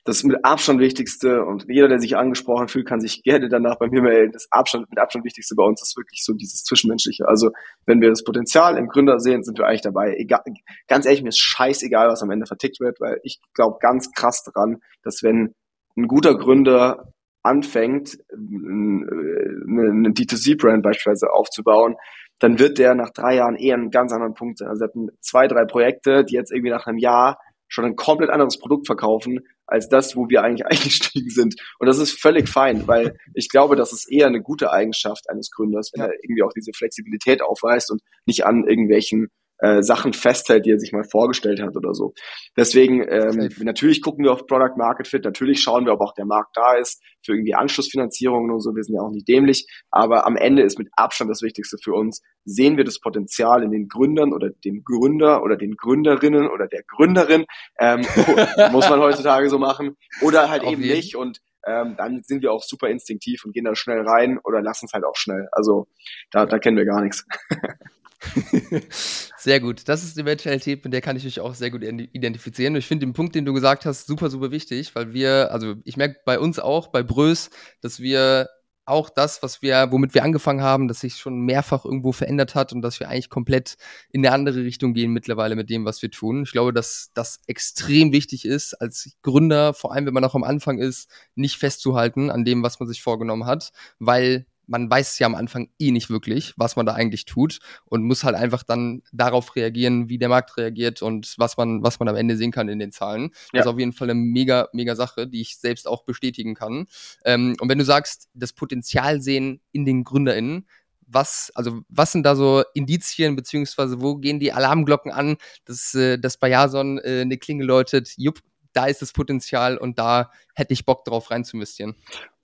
[0.04, 3.88] das mit Abstand wichtigste und jeder, der sich angesprochen fühlt, kann sich gerne danach bei
[3.88, 4.32] mir melden.
[4.32, 7.28] Das Abstand, mit Abstand wichtigste bei uns ist wirklich so dieses Zwischenmenschliche.
[7.28, 7.50] Also
[7.86, 10.16] wenn wir das Potenzial im Gründer sehen, sind wir eigentlich dabei.
[10.16, 10.42] Egal,
[10.88, 14.42] ganz ehrlich, mir ist scheißegal, was am Ende vertickt wird, weil ich glaube ganz krass
[14.42, 15.54] daran, dass wenn
[15.96, 17.12] ein guter Gründer
[17.44, 21.96] anfängt, eine D2C-Brand beispielsweise aufzubauen,
[22.40, 24.68] dann wird der nach drei Jahren eher einen ganz anderen Punkt sein.
[24.68, 27.38] Also er hat zwei, drei Projekte, die jetzt irgendwie nach einem Jahr
[27.68, 29.40] schon ein komplett anderes Produkt verkaufen,
[29.72, 31.56] als das, wo wir eigentlich eingestiegen sind.
[31.78, 35.50] Und das ist völlig fein, weil ich glaube, das ist eher eine gute Eigenschaft eines
[35.50, 39.28] Gründers, wenn er irgendwie auch diese Flexibilität aufweist und nicht an irgendwelchen
[39.62, 42.14] äh, Sachen festhält, die er sich mal vorgestellt hat oder so.
[42.56, 46.26] Deswegen, ähm, natürlich gucken wir auf Product Market Fit, natürlich schauen wir, ob auch der
[46.26, 48.74] Markt da ist für irgendwie Anschlussfinanzierungen und so.
[48.74, 51.92] Wir sind ja auch nicht dämlich, aber am Ende ist mit Abstand das Wichtigste für
[51.92, 56.66] uns, sehen wir das Potenzial in den Gründern oder dem Gründer oder den Gründerinnen oder
[56.66, 57.44] der Gründerin,
[57.78, 58.00] ähm,
[58.72, 60.96] muss man heutzutage so machen, oder halt eben jeden.
[60.96, 64.60] nicht und ähm, dann sind wir auch super instinktiv und gehen da schnell rein oder
[64.60, 65.46] lassen es halt auch schnell.
[65.52, 65.86] Also
[66.32, 67.24] da, da kennen wir gar nichts.
[69.36, 69.88] sehr gut.
[69.88, 72.76] Das ist die Mentalität, mit der kann ich mich auch sehr gut identifizieren.
[72.76, 75.96] Ich finde den Punkt, den du gesagt hast, super, super wichtig, weil wir, also ich
[75.96, 77.50] merke bei uns auch, bei Brös,
[77.80, 78.48] dass wir
[78.84, 82.72] auch das, was wir, womit wir angefangen haben, dass sich schon mehrfach irgendwo verändert hat
[82.72, 83.76] und dass wir eigentlich komplett
[84.10, 86.42] in eine andere Richtung gehen mittlerweile mit dem, was wir tun.
[86.42, 90.42] Ich glaube, dass das extrem wichtig ist, als Gründer, vor allem wenn man noch am
[90.42, 93.70] Anfang ist, nicht festzuhalten an dem, was man sich vorgenommen hat,
[94.00, 98.04] weil man weiß ja am Anfang eh nicht wirklich, was man da eigentlich tut und
[98.04, 102.08] muss halt einfach dann darauf reagieren, wie der Markt reagiert und was man, was man
[102.08, 103.24] am Ende sehen kann in den Zahlen.
[103.24, 103.58] Ja.
[103.58, 106.86] Das ist auf jeden Fall eine mega, mega Sache, die ich selbst auch bestätigen kann.
[107.24, 110.66] Ähm, und wenn du sagst, das Potenzial sehen in den GründerInnen,
[111.06, 116.18] was, also was sind da so Indizien, beziehungsweise wo gehen die Alarmglocken an, dass, äh,
[116.18, 118.40] dass bei Jason äh, eine Klinge läutet, jupp,
[118.72, 121.94] da ist das Potenzial und da hätte ich Bock drauf rein zu investieren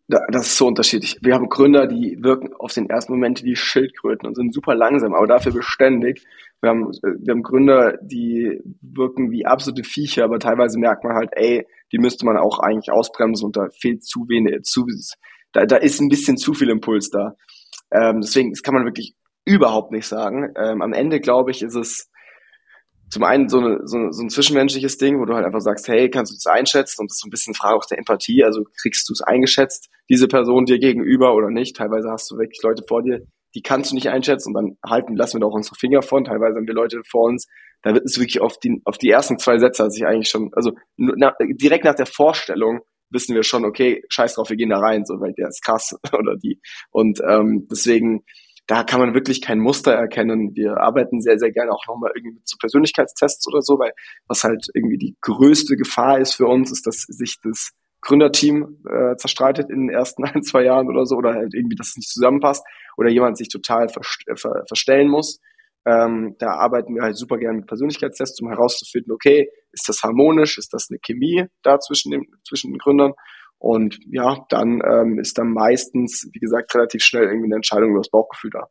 [0.09, 1.19] das ist so unterschiedlich.
[1.21, 5.15] Wir haben Gründer, die wirken auf den ersten Moment wie Schildkröten und sind super langsam,
[5.15, 6.25] aber dafür beständig.
[6.63, 11.31] Wir haben, wir haben Gründer, die wirken wie absolute Viecher, aber teilweise merkt man halt,
[11.33, 14.87] ey, die müsste man auch eigentlich ausbremsen und da fehlt zu wenig, zu,
[15.53, 17.35] da, da ist ein bisschen zu viel Impuls da.
[17.91, 20.55] Ähm, deswegen, das kann man wirklich überhaupt nicht sagen.
[20.57, 22.11] Ähm, am Ende, glaube ich, ist es
[23.11, 26.11] zum einen so, eine, so, so ein zwischenmenschliches Ding, wo du halt einfach sagst, hey,
[26.11, 27.03] kannst du das einschätzen?
[27.03, 28.45] Und das ist so ein bisschen Frage auch der Empathie.
[28.45, 31.77] Also kriegst du es eingeschätzt, diese Person dir gegenüber oder nicht?
[31.77, 33.21] Teilweise hast du wirklich Leute vor dir,
[33.55, 36.25] die kannst du nicht einschätzen und dann halten, lassen wir doch unsere Finger von.
[36.25, 37.47] Teilweise haben wir Leute vor uns,
[37.83, 40.51] da wird es wirklich auf die, auf die ersten zwei Sätze hat sich eigentlich schon,
[40.53, 42.81] also na, direkt nach der Vorstellung
[43.11, 45.97] wissen wir schon, okay, scheiß drauf, wir gehen da rein, so, weil der ist krass
[46.13, 46.61] oder die.
[46.91, 48.25] Und ähm, deswegen,
[48.69, 50.55] da kann man wirklich kein Muster erkennen.
[50.55, 53.93] Wir arbeiten sehr, sehr gerne auch nochmal irgendwie zu Persönlichkeitstests oder so, weil
[54.29, 57.71] was halt irgendwie die größte Gefahr ist für uns, ist, dass sich das
[58.03, 61.89] Gründerteam äh, zerstreitet in den ersten ein, zwei Jahren oder so, oder halt irgendwie, dass
[61.89, 62.62] es nicht zusammenpasst,
[62.99, 65.41] oder jemand sich total verst äh, ver verstellen muss.
[65.87, 70.59] Ähm, da arbeiten wir halt super gerne mit Persönlichkeitstests, um herauszufinden, okay, ist das harmonisch,
[70.59, 73.14] ist das eine Chemie da zwischen, dem, zwischen den Gründern
[73.59, 78.01] und ja, dann ähm, ist dann meistens, wie gesagt, relativ schnell irgendwie eine Entscheidung über
[78.01, 78.69] das Bauchgefühl da.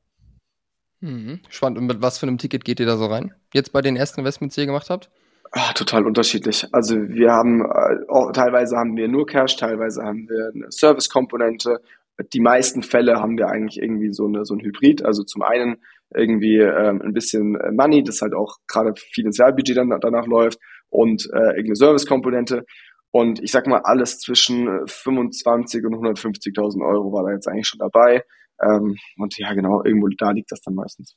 [1.02, 1.42] Mhm.
[1.50, 1.78] Spannend.
[1.78, 3.34] Und mit was für einem Ticket geht ihr da so rein?
[3.54, 5.10] Jetzt bei den ersten Investments, die ihr gemacht habt?
[5.52, 6.68] Ach, total unterschiedlich.
[6.72, 11.82] Also wir haben äh, teilweise haben wir nur Cash, teilweise haben wir eine Service-Komponente.
[12.34, 15.06] Die meisten Fälle haben wir eigentlich irgendwie so eine so ein Hybrid.
[15.06, 15.78] Also zum einen
[16.14, 20.60] irgendwie ähm, ein bisschen Money, das halt auch gerade Werbebudget dann danach läuft
[20.90, 22.66] und äh, irgendeine Service-Komponente.
[23.12, 27.80] Und ich sag mal, alles zwischen 25 und 150.000 Euro war da jetzt eigentlich schon
[27.80, 28.24] dabei.
[28.62, 31.16] Ähm, und ja, genau, irgendwo da liegt das dann meistens.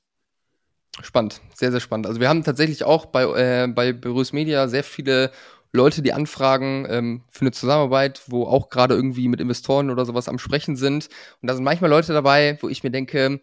[1.02, 2.06] Spannend, sehr, sehr spannend.
[2.06, 5.30] Also wir haben tatsächlich auch bei, äh, bei Berus Media sehr viele
[5.72, 10.28] Leute, die anfragen ähm, für eine Zusammenarbeit, wo auch gerade irgendwie mit Investoren oder sowas
[10.28, 11.08] am Sprechen sind.
[11.40, 13.40] Und da sind manchmal Leute dabei, wo ich mir denke,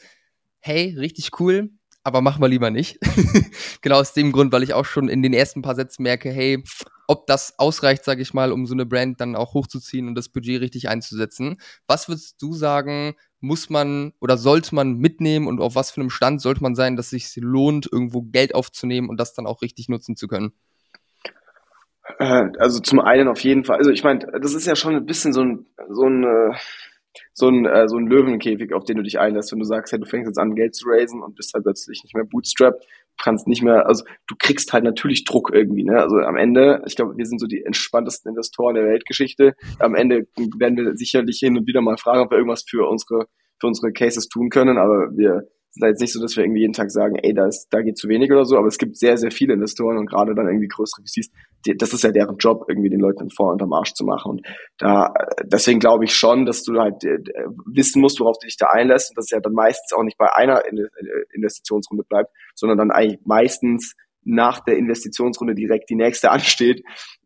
[0.59, 1.69] hey, richtig cool,
[2.07, 2.99] aber machen wir lieber nicht.
[3.81, 6.63] genau aus dem Grund, weil ich auch schon in den ersten paar Sätzen merke, hey,
[7.05, 10.29] ob das ausreicht, sage ich mal, um so eine Brand dann auch hochzuziehen und das
[10.29, 11.57] Budget richtig einzusetzen.
[11.85, 16.09] Was würdest du sagen, muss man oder sollte man mitnehmen und auf was für einem
[16.09, 19.61] Stand sollte man sein, dass es sich lohnt, irgendwo Geld aufzunehmen und das dann auch
[19.61, 20.53] richtig nutzen zu können?
[22.19, 23.79] Äh, also zum einen auf jeden Fall.
[23.79, 26.55] Also ich meine, das ist ja schon ein bisschen so ein, so ein äh,
[27.33, 29.99] so ein, äh, so ein Löwenkäfig, auf den du dich einlässt, wenn du sagst, hey,
[29.99, 32.85] du fängst jetzt an, Geld zu raisen und bist halt plötzlich nicht mehr bootstrapped,
[33.21, 35.99] kannst nicht mehr, also du kriegst halt natürlich Druck irgendwie, ne?
[35.99, 39.55] Also am Ende, ich glaube, wir sind so die entspanntesten Investoren der Weltgeschichte.
[39.79, 43.25] Am Ende werden wir sicherlich hin und wieder mal fragen, ob wir irgendwas für unsere,
[43.59, 46.73] für unsere Cases tun können, aber wir ist jetzt nicht so, dass wir irgendwie jeden
[46.73, 49.17] Tag sagen, ey, da, ist, da geht zu wenig oder so, aber es gibt sehr,
[49.17, 51.29] sehr viele Investoren und gerade dann irgendwie größere VCs,
[51.65, 54.31] die, das ist ja deren Job, irgendwie den Leuten vor unterm Arsch zu machen.
[54.31, 54.47] Und
[54.77, 55.13] da,
[55.43, 57.19] deswegen glaube ich schon, dass du halt äh,
[57.65, 60.17] wissen musst, worauf du dich da einlässt und dass es ja dann meistens auch nicht
[60.17, 60.63] bei einer
[61.33, 66.83] Investitionsrunde bleibt, sondern dann eigentlich meistens nach der Investitionsrunde direkt die nächste ansteht.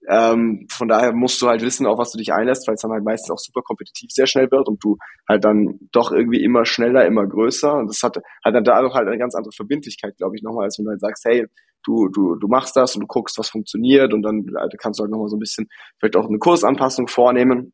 [0.08, 2.92] Ähm, von daher musst du halt wissen, auf was du dich einlässt, weil es dann
[2.92, 4.98] halt meistens auch super kompetitiv sehr schnell wird und du
[5.30, 7.74] halt dann doch irgendwie immer schneller, immer größer.
[7.76, 10.80] Und das hat, hat dann dadurch halt eine ganz andere Verbindlichkeit, glaube ich, nochmal, als
[10.80, 11.46] wenn du halt sagst, hey,
[11.84, 15.04] du, du, du machst das und du guckst, was funktioniert und dann halt, kannst du
[15.04, 15.68] halt nochmal so ein bisschen
[16.00, 17.74] vielleicht auch eine Kursanpassung vornehmen.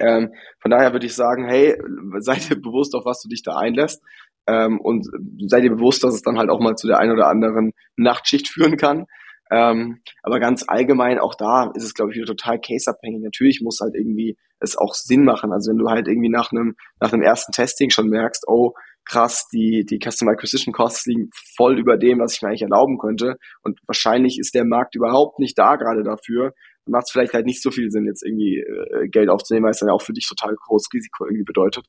[0.00, 1.76] Ähm, von daher würde ich sagen, hey,
[2.18, 4.02] sei dir bewusst, auf was du dich da einlässt.
[4.48, 5.06] Ähm, und
[5.46, 8.48] sei dir bewusst, dass es dann halt auch mal zu der einen oder anderen Nachtschicht
[8.48, 9.06] führen kann.
[9.52, 13.22] Ähm, aber ganz allgemein, auch da ist es, glaube ich, wieder total caseabhängig.
[13.22, 15.52] Natürlich muss halt irgendwie es auch Sinn machen.
[15.52, 18.72] Also wenn du halt irgendwie nach einem, nach einem ersten Testing schon merkst, oh,
[19.04, 22.98] krass, die, die Customer Acquisition Costs liegen voll über dem, was ich mir eigentlich erlauben
[22.98, 23.36] könnte.
[23.62, 26.54] Und wahrscheinlich ist der Markt überhaupt nicht da gerade dafür.
[26.86, 29.72] Dann macht es vielleicht halt nicht so viel Sinn, jetzt irgendwie äh, Geld aufzunehmen, weil
[29.72, 31.84] es dann ja auch für dich total großes Risiko irgendwie bedeutet.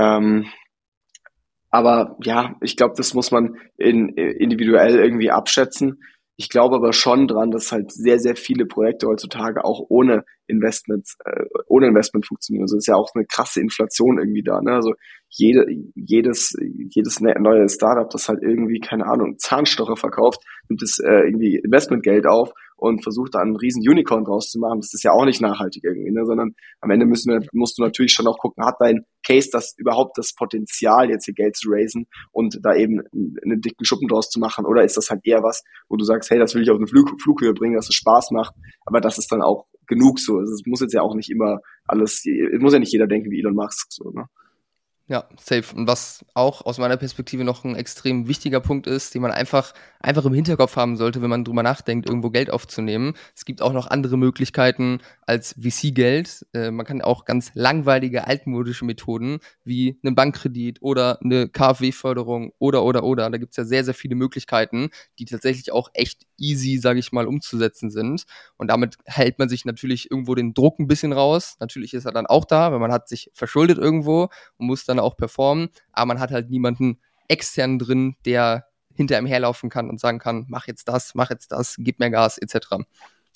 [0.00, 0.46] Ähm,
[1.70, 6.00] aber ja, ich glaube, das muss man in, individuell irgendwie abschätzen.
[6.40, 11.16] Ich glaube aber schon dran, dass halt sehr, sehr viele Projekte heutzutage auch ohne Investments,
[11.24, 12.62] äh, ohne Investment funktionieren.
[12.62, 14.60] Also ist ja auch eine krasse Inflation irgendwie da.
[14.62, 14.70] Ne?
[14.70, 14.92] Also
[15.28, 15.66] jede,
[15.96, 16.54] jedes,
[16.90, 21.56] jedes ne-, neue Startup, das halt irgendwie, keine Ahnung, Zahnstocher verkauft, nimmt es äh, irgendwie
[21.56, 24.80] Investmentgeld auf und versucht da einen riesen Unicorn draus zu machen.
[24.80, 26.24] Das ist ja auch nicht nachhaltig irgendwie, ne?
[26.24, 29.74] sondern am Ende müssen wir, musst du natürlich schon auch gucken, hat dein Case das
[29.76, 34.30] überhaupt das Potenzial, jetzt hier Geld zu raisen und da eben einen dicken Schuppen draus
[34.30, 34.64] zu machen?
[34.64, 36.86] Oder ist das halt eher was, wo du sagst, hey, das will ich auf eine
[36.86, 38.54] Flug Flughöhe bringen, dass es Spaß macht,
[38.86, 40.38] aber das ist dann auch genug so.
[40.38, 43.30] Also es muss jetzt ja auch nicht immer alles, es muss ja nicht jeder denken
[43.30, 44.26] wie Elon Musk so, ne?
[45.10, 45.74] Ja, safe.
[45.74, 49.72] Und was auch aus meiner Perspektive noch ein extrem wichtiger Punkt ist, den man einfach,
[50.00, 53.14] einfach im Hinterkopf haben sollte, wenn man drüber nachdenkt, irgendwo Geld aufzunehmen.
[53.34, 56.44] Es gibt auch noch andere Möglichkeiten als VC-Geld.
[56.52, 62.84] Äh, man kann auch ganz langweilige, altmodische Methoden wie einen Bankkredit oder eine KfW-Förderung oder,
[62.84, 63.30] oder, oder.
[63.30, 67.26] Da gibt's ja sehr, sehr viele Möglichkeiten, die tatsächlich auch echt easy, sage ich mal,
[67.26, 68.24] umzusetzen sind.
[68.58, 71.56] Und damit hält man sich natürlich irgendwo den Druck ein bisschen raus.
[71.60, 74.28] Natürlich ist er dann auch da, weil man hat sich verschuldet irgendwo
[74.58, 79.26] und muss dann auch performen, aber man hat halt niemanden extern drin, der hinter ihm
[79.26, 82.56] herlaufen kann und sagen kann, mach jetzt das, mach jetzt das, gib mir Gas, etc.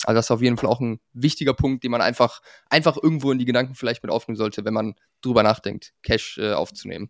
[0.03, 3.31] Also das ist auf jeden Fall auch ein wichtiger Punkt, den man einfach, einfach irgendwo
[3.31, 7.09] in die Gedanken vielleicht mit aufnehmen sollte, wenn man drüber nachdenkt, Cash äh, aufzunehmen.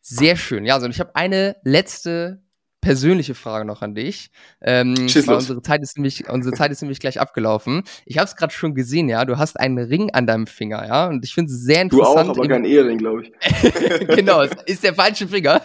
[0.00, 0.64] Sehr schön.
[0.64, 2.42] Ja, also ich habe eine letzte
[2.80, 4.30] persönliche Frage noch an dich.
[4.60, 7.82] Ähm, weil unsere Zeit ist nämlich, unsere Zeit ist nämlich gleich abgelaufen.
[8.06, 9.24] Ich habe es gerade schon gesehen, ja.
[9.24, 11.08] Du hast einen Ring an deinem Finger, ja.
[11.08, 12.28] Und ich finde es sehr interessant.
[12.28, 13.32] Du auch, aber kein Ehering, glaube ich.
[14.16, 15.60] genau, es ist der falsche Finger.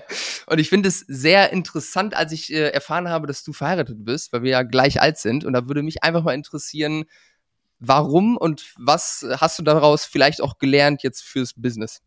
[0.46, 4.32] und ich finde es sehr interessant, als ich äh, erfahren habe, dass du verheiratet bist,
[4.32, 5.44] weil wir ja gleich alt sind.
[5.44, 7.04] Und da würde mich einfach mal interessieren,
[7.80, 12.00] warum und was hast du daraus vielleicht auch gelernt jetzt fürs Business?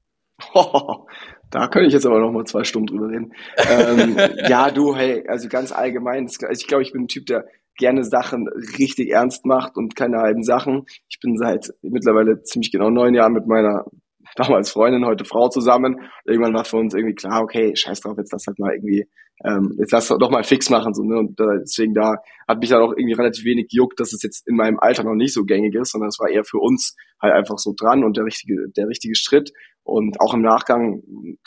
[0.54, 1.06] Oh,
[1.50, 3.34] da könnte ich jetzt aber noch mal zwei Stunden drüber reden.
[3.58, 4.18] ähm,
[4.50, 7.46] ja, du, hey, also ganz allgemein, also ich glaube, ich bin ein Typ, der
[7.78, 10.86] gerne Sachen richtig ernst macht und keine halben Sachen.
[11.10, 13.86] Ich bin seit mittlerweile ziemlich genau neun Jahren mit meiner
[14.36, 16.00] damals Freundin, heute Frau zusammen.
[16.26, 19.06] Irgendwann war für uns irgendwie klar, okay, scheiß drauf, jetzt lass halt mal irgendwie,
[19.46, 20.94] ähm, jetzt lass doch mal fix machen.
[20.94, 21.20] So, ne?
[21.20, 22.16] Und äh, deswegen da
[22.48, 25.16] hat mich dann auch irgendwie relativ wenig gejuckt, dass es jetzt in meinem Alter noch
[25.16, 28.18] nicht so gängig ist, sondern es war eher für uns halt einfach so dran und
[28.18, 29.52] der richtige, der richtige Schritt.
[29.86, 31.02] Und auch im Nachgang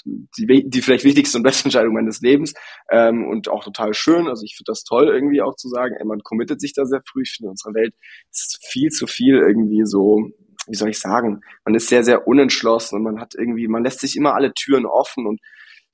[0.05, 2.53] die, die vielleicht wichtigste und beste Entscheidung meines Lebens.
[2.91, 4.29] Ähm, und auch total schön.
[4.29, 7.01] Also ich finde das toll, irgendwie auch zu sagen, ey, man committet sich da sehr
[7.11, 7.23] früh.
[7.23, 7.95] Ich finde, in unserer Welt
[8.31, 10.31] ist viel zu viel irgendwie so
[10.67, 14.01] wie soll ich sagen, man ist sehr, sehr unentschlossen und man hat irgendwie, man lässt
[14.01, 15.41] sich immer alle Türen offen und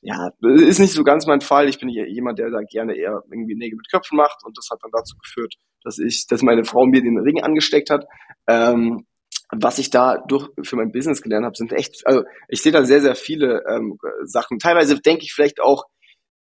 [0.00, 1.68] ja, ist nicht so ganz mein Fall.
[1.68, 4.80] Ich bin jemand, der da gerne eher irgendwie Nägel mit Köpfen macht und das hat
[4.82, 5.54] dann dazu geführt,
[5.84, 8.06] dass ich, dass meine Frau mir den Ring angesteckt hat.
[8.48, 9.06] Ähm,
[9.54, 12.84] was ich da durch für mein Business gelernt habe, sind echt, also ich sehe da
[12.84, 14.58] sehr, sehr viele ähm, Sachen.
[14.58, 15.84] Teilweise denke ich vielleicht auch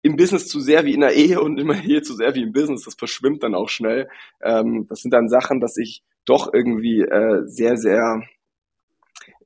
[0.01, 2.43] im Business zu sehr wie in der Ehe und in der Ehe zu sehr wie
[2.43, 2.84] im Business.
[2.84, 4.09] Das verschwimmt dann auch schnell.
[4.43, 8.21] Ähm, das sind dann Sachen, dass ich doch irgendwie äh, sehr, sehr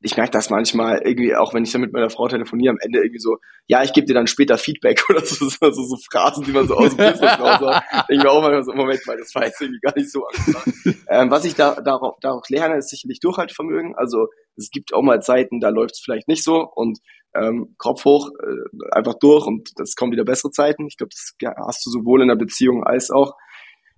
[0.03, 2.99] ich merke das manchmal irgendwie, auch wenn ich dann mit meiner Frau telefoniere, am Ende
[2.99, 6.43] irgendwie so, ja, ich gebe dir dann später Feedback oder so, so, so, so Phrasen,
[6.43, 9.34] die man so aus dem Business raus Denke mir auch mal so, Moment mal, das
[9.36, 11.03] war jetzt irgendwie gar nicht so angefangen.
[11.07, 13.95] ähm, was ich da darauf, darauf lerne, ist sicherlich Durchhaltevermögen.
[13.95, 16.99] Also es gibt auch mal Zeiten, da läuft es vielleicht nicht so und
[17.36, 20.88] ähm, Kopf hoch, äh, einfach durch und das kommen wieder bessere Zeiten.
[20.88, 21.36] Ich glaube, das
[21.67, 23.36] hast du sowohl in der Beziehung als auch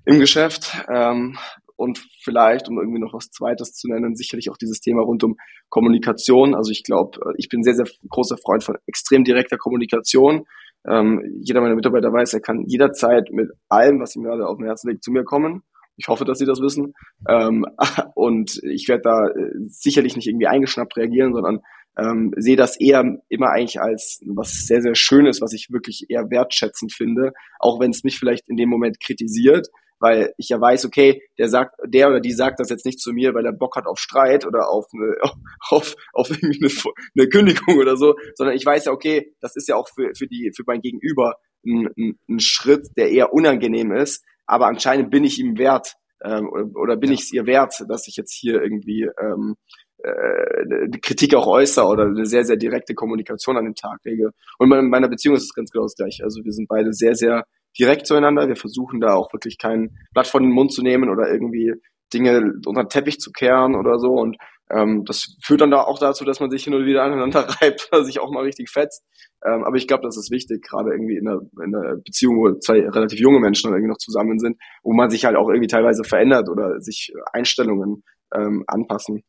[0.05, 0.85] im Geschäft.
[0.93, 1.37] Ähm,
[1.75, 5.37] und vielleicht, um irgendwie noch was Zweites zu nennen, sicherlich auch dieses Thema rund um
[5.69, 6.55] Kommunikation.
[6.55, 10.45] Also ich glaube, äh, ich bin sehr, sehr großer Freund von extrem direkter Kommunikation.
[10.87, 14.65] Ähm, jeder meiner Mitarbeiter weiß, er kann jederzeit mit allem, was ihm gerade auf dem
[14.65, 15.63] Herzen liegt, zu mir kommen.
[15.95, 16.93] Ich hoffe, dass sie das wissen.
[17.27, 17.65] Ähm,
[18.15, 21.61] und ich werde da äh, sicherlich nicht irgendwie eingeschnappt reagieren, sondern
[21.97, 26.29] ähm, sehe das eher immer eigentlich als was sehr, sehr Schönes, was ich wirklich eher
[26.29, 29.67] wertschätzend finde, auch wenn es mich vielleicht in dem Moment kritisiert,
[30.03, 33.13] weil ich ja weiß, okay, der sagt, der oder die sagt das jetzt nicht zu
[33.13, 35.15] mir, weil er Bock hat auf Streit oder auf eine,
[35.69, 39.69] auf, auf irgendwie eine, eine Kündigung oder so, sondern ich weiß ja, okay, das ist
[39.69, 43.93] ja auch für, für die, für mein Gegenüber ein, ein, ein Schritt, der eher unangenehm
[43.93, 47.13] ist, aber anscheinend bin ich ihm wert, ähm, oder, oder bin ja.
[47.13, 49.55] ich es ihr wert, dass ich jetzt hier irgendwie ähm,
[49.99, 54.31] äh, Kritik auch äußere oder eine sehr, sehr direkte Kommunikation an den Tag lege.
[54.59, 56.25] Und in meiner Beziehung ist es ganz genau das gleiche.
[56.25, 57.45] Also wir sind beide sehr, sehr
[57.79, 58.47] direkt zueinander.
[58.47, 61.73] Wir versuchen da auch wirklich kein Blatt von den Mund zu nehmen oder irgendwie
[62.13, 64.11] Dinge unter den Teppich zu kehren oder so.
[64.11, 64.37] Und
[64.69, 67.89] ähm, das führt dann da auch dazu, dass man sich hin und wieder aneinander reibt
[67.91, 69.03] oder sich auch mal richtig fetzt.
[69.45, 72.57] Ähm, aber ich glaube, das ist wichtig, gerade irgendwie in einer, in einer Beziehung, wo
[72.59, 76.03] zwei relativ junge Menschen irgendwie noch zusammen sind, wo man sich halt auch irgendwie teilweise
[76.03, 78.03] verändert oder sich Einstellungen
[78.33, 79.23] ähm, anpassen.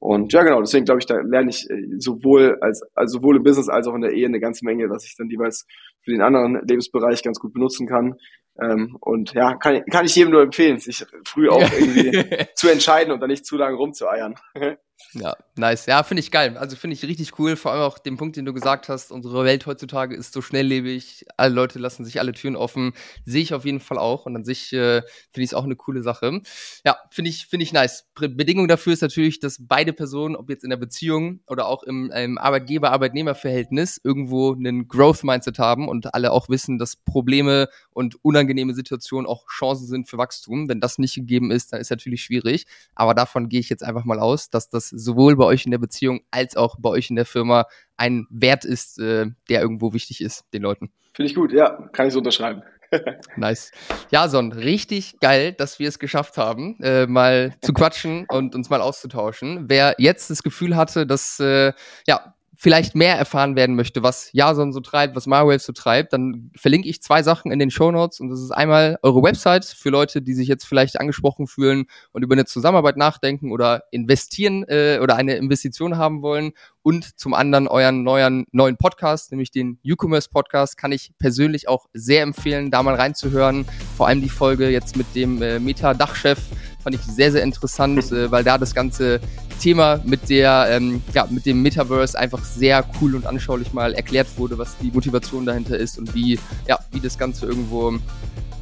[0.00, 3.42] Und ja, genau, deswegen glaube ich, da lerne ich äh, sowohl als, also sowohl im
[3.42, 5.66] Business als auch in der Ehe eine ganze Menge, was ich dann jeweils
[6.02, 8.16] für den anderen Lebensbereich ganz gut benutzen kann.
[8.60, 13.12] Ähm, und ja, kann, kann ich jedem nur empfehlen, sich früh auch irgendwie zu entscheiden
[13.12, 14.34] und dann nicht zu lange rumzueiern.
[15.12, 15.86] Ja, nice.
[15.86, 16.56] Ja, finde ich geil.
[16.56, 17.56] Also finde ich richtig cool.
[17.56, 19.10] Vor allem auch den Punkt, den du gesagt hast.
[19.10, 21.26] Unsere Welt heutzutage ist so schnelllebig.
[21.36, 22.92] Alle Leute lassen sich alle Türen offen.
[23.24, 24.26] Sehe ich auf jeden Fall auch.
[24.26, 26.40] Und an sich äh, finde ich es auch eine coole Sache.
[26.84, 28.06] Ja, finde ich, finde ich nice.
[28.14, 32.10] Bedingung dafür ist natürlich, dass beide Personen, ob jetzt in der Beziehung oder auch im,
[32.12, 39.26] im Arbeitgeber-Arbeitnehmer-Verhältnis, irgendwo einen Growth-Mindset haben und alle auch wissen, dass Probleme und unangenehme Situationen
[39.26, 40.68] auch Chancen sind für Wachstum.
[40.68, 42.66] Wenn das nicht gegeben ist, dann ist natürlich schwierig.
[42.94, 45.78] Aber davon gehe ich jetzt einfach mal aus, dass das sowohl bei euch in der
[45.78, 47.66] Beziehung als auch bei euch in der Firma
[47.96, 50.90] ein Wert ist, äh, der irgendwo wichtig ist, den Leuten.
[51.14, 52.62] Finde ich gut, ja, kann ich so unterschreiben.
[53.36, 53.70] nice.
[54.10, 58.70] Ja, Son, richtig geil, dass wir es geschafft haben, äh, mal zu quatschen und uns
[58.70, 59.66] mal auszutauschen.
[59.68, 61.72] Wer jetzt das Gefühl hatte, dass äh,
[62.06, 66.50] ja vielleicht mehr erfahren werden möchte, was Jason so treibt, was Marwave so treibt, dann
[66.54, 69.88] verlinke ich zwei Sachen in den Show Notes und das ist einmal eure Website für
[69.88, 74.98] Leute, die sich jetzt vielleicht angesprochen fühlen und über eine Zusammenarbeit nachdenken oder investieren äh,
[75.02, 76.52] oder eine Investition haben wollen
[76.82, 81.86] und zum anderen euren neuen neuen Podcast, nämlich den E-Commerce Podcast, kann ich persönlich auch
[81.94, 83.64] sehr empfehlen, da mal reinzuhören.
[83.96, 86.38] Vor allem die Folge jetzt mit dem äh, Meta-Dachchef
[86.82, 89.20] fand ich sehr, sehr interessant, äh, weil da das ganze
[89.60, 94.28] Thema mit der, ähm, ja, mit dem Metaverse einfach sehr cool und anschaulich mal erklärt
[94.36, 97.98] wurde, was die Motivation dahinter ist und wie, ja, wie das Ganze irgendwo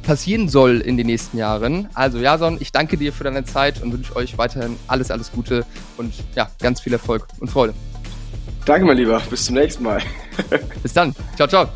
[0.03, 1.87] passieren soll in den nächsten Jahren.
[1.93, 5.65] Also Jason, ich danke dir für deine Zeit und wünsche euch weiterhin alles, alles Gute
[5.97, 7.73] und ja, ganz viel Erfolg und Freude.
[8.65, 9.21] Danke, mein Lieber.
[9.29, 10.01] Bis zum nächsten Mal.
[10.83, 11.13] Bis dann.
[11.35, 11.69] Ciao, ciao.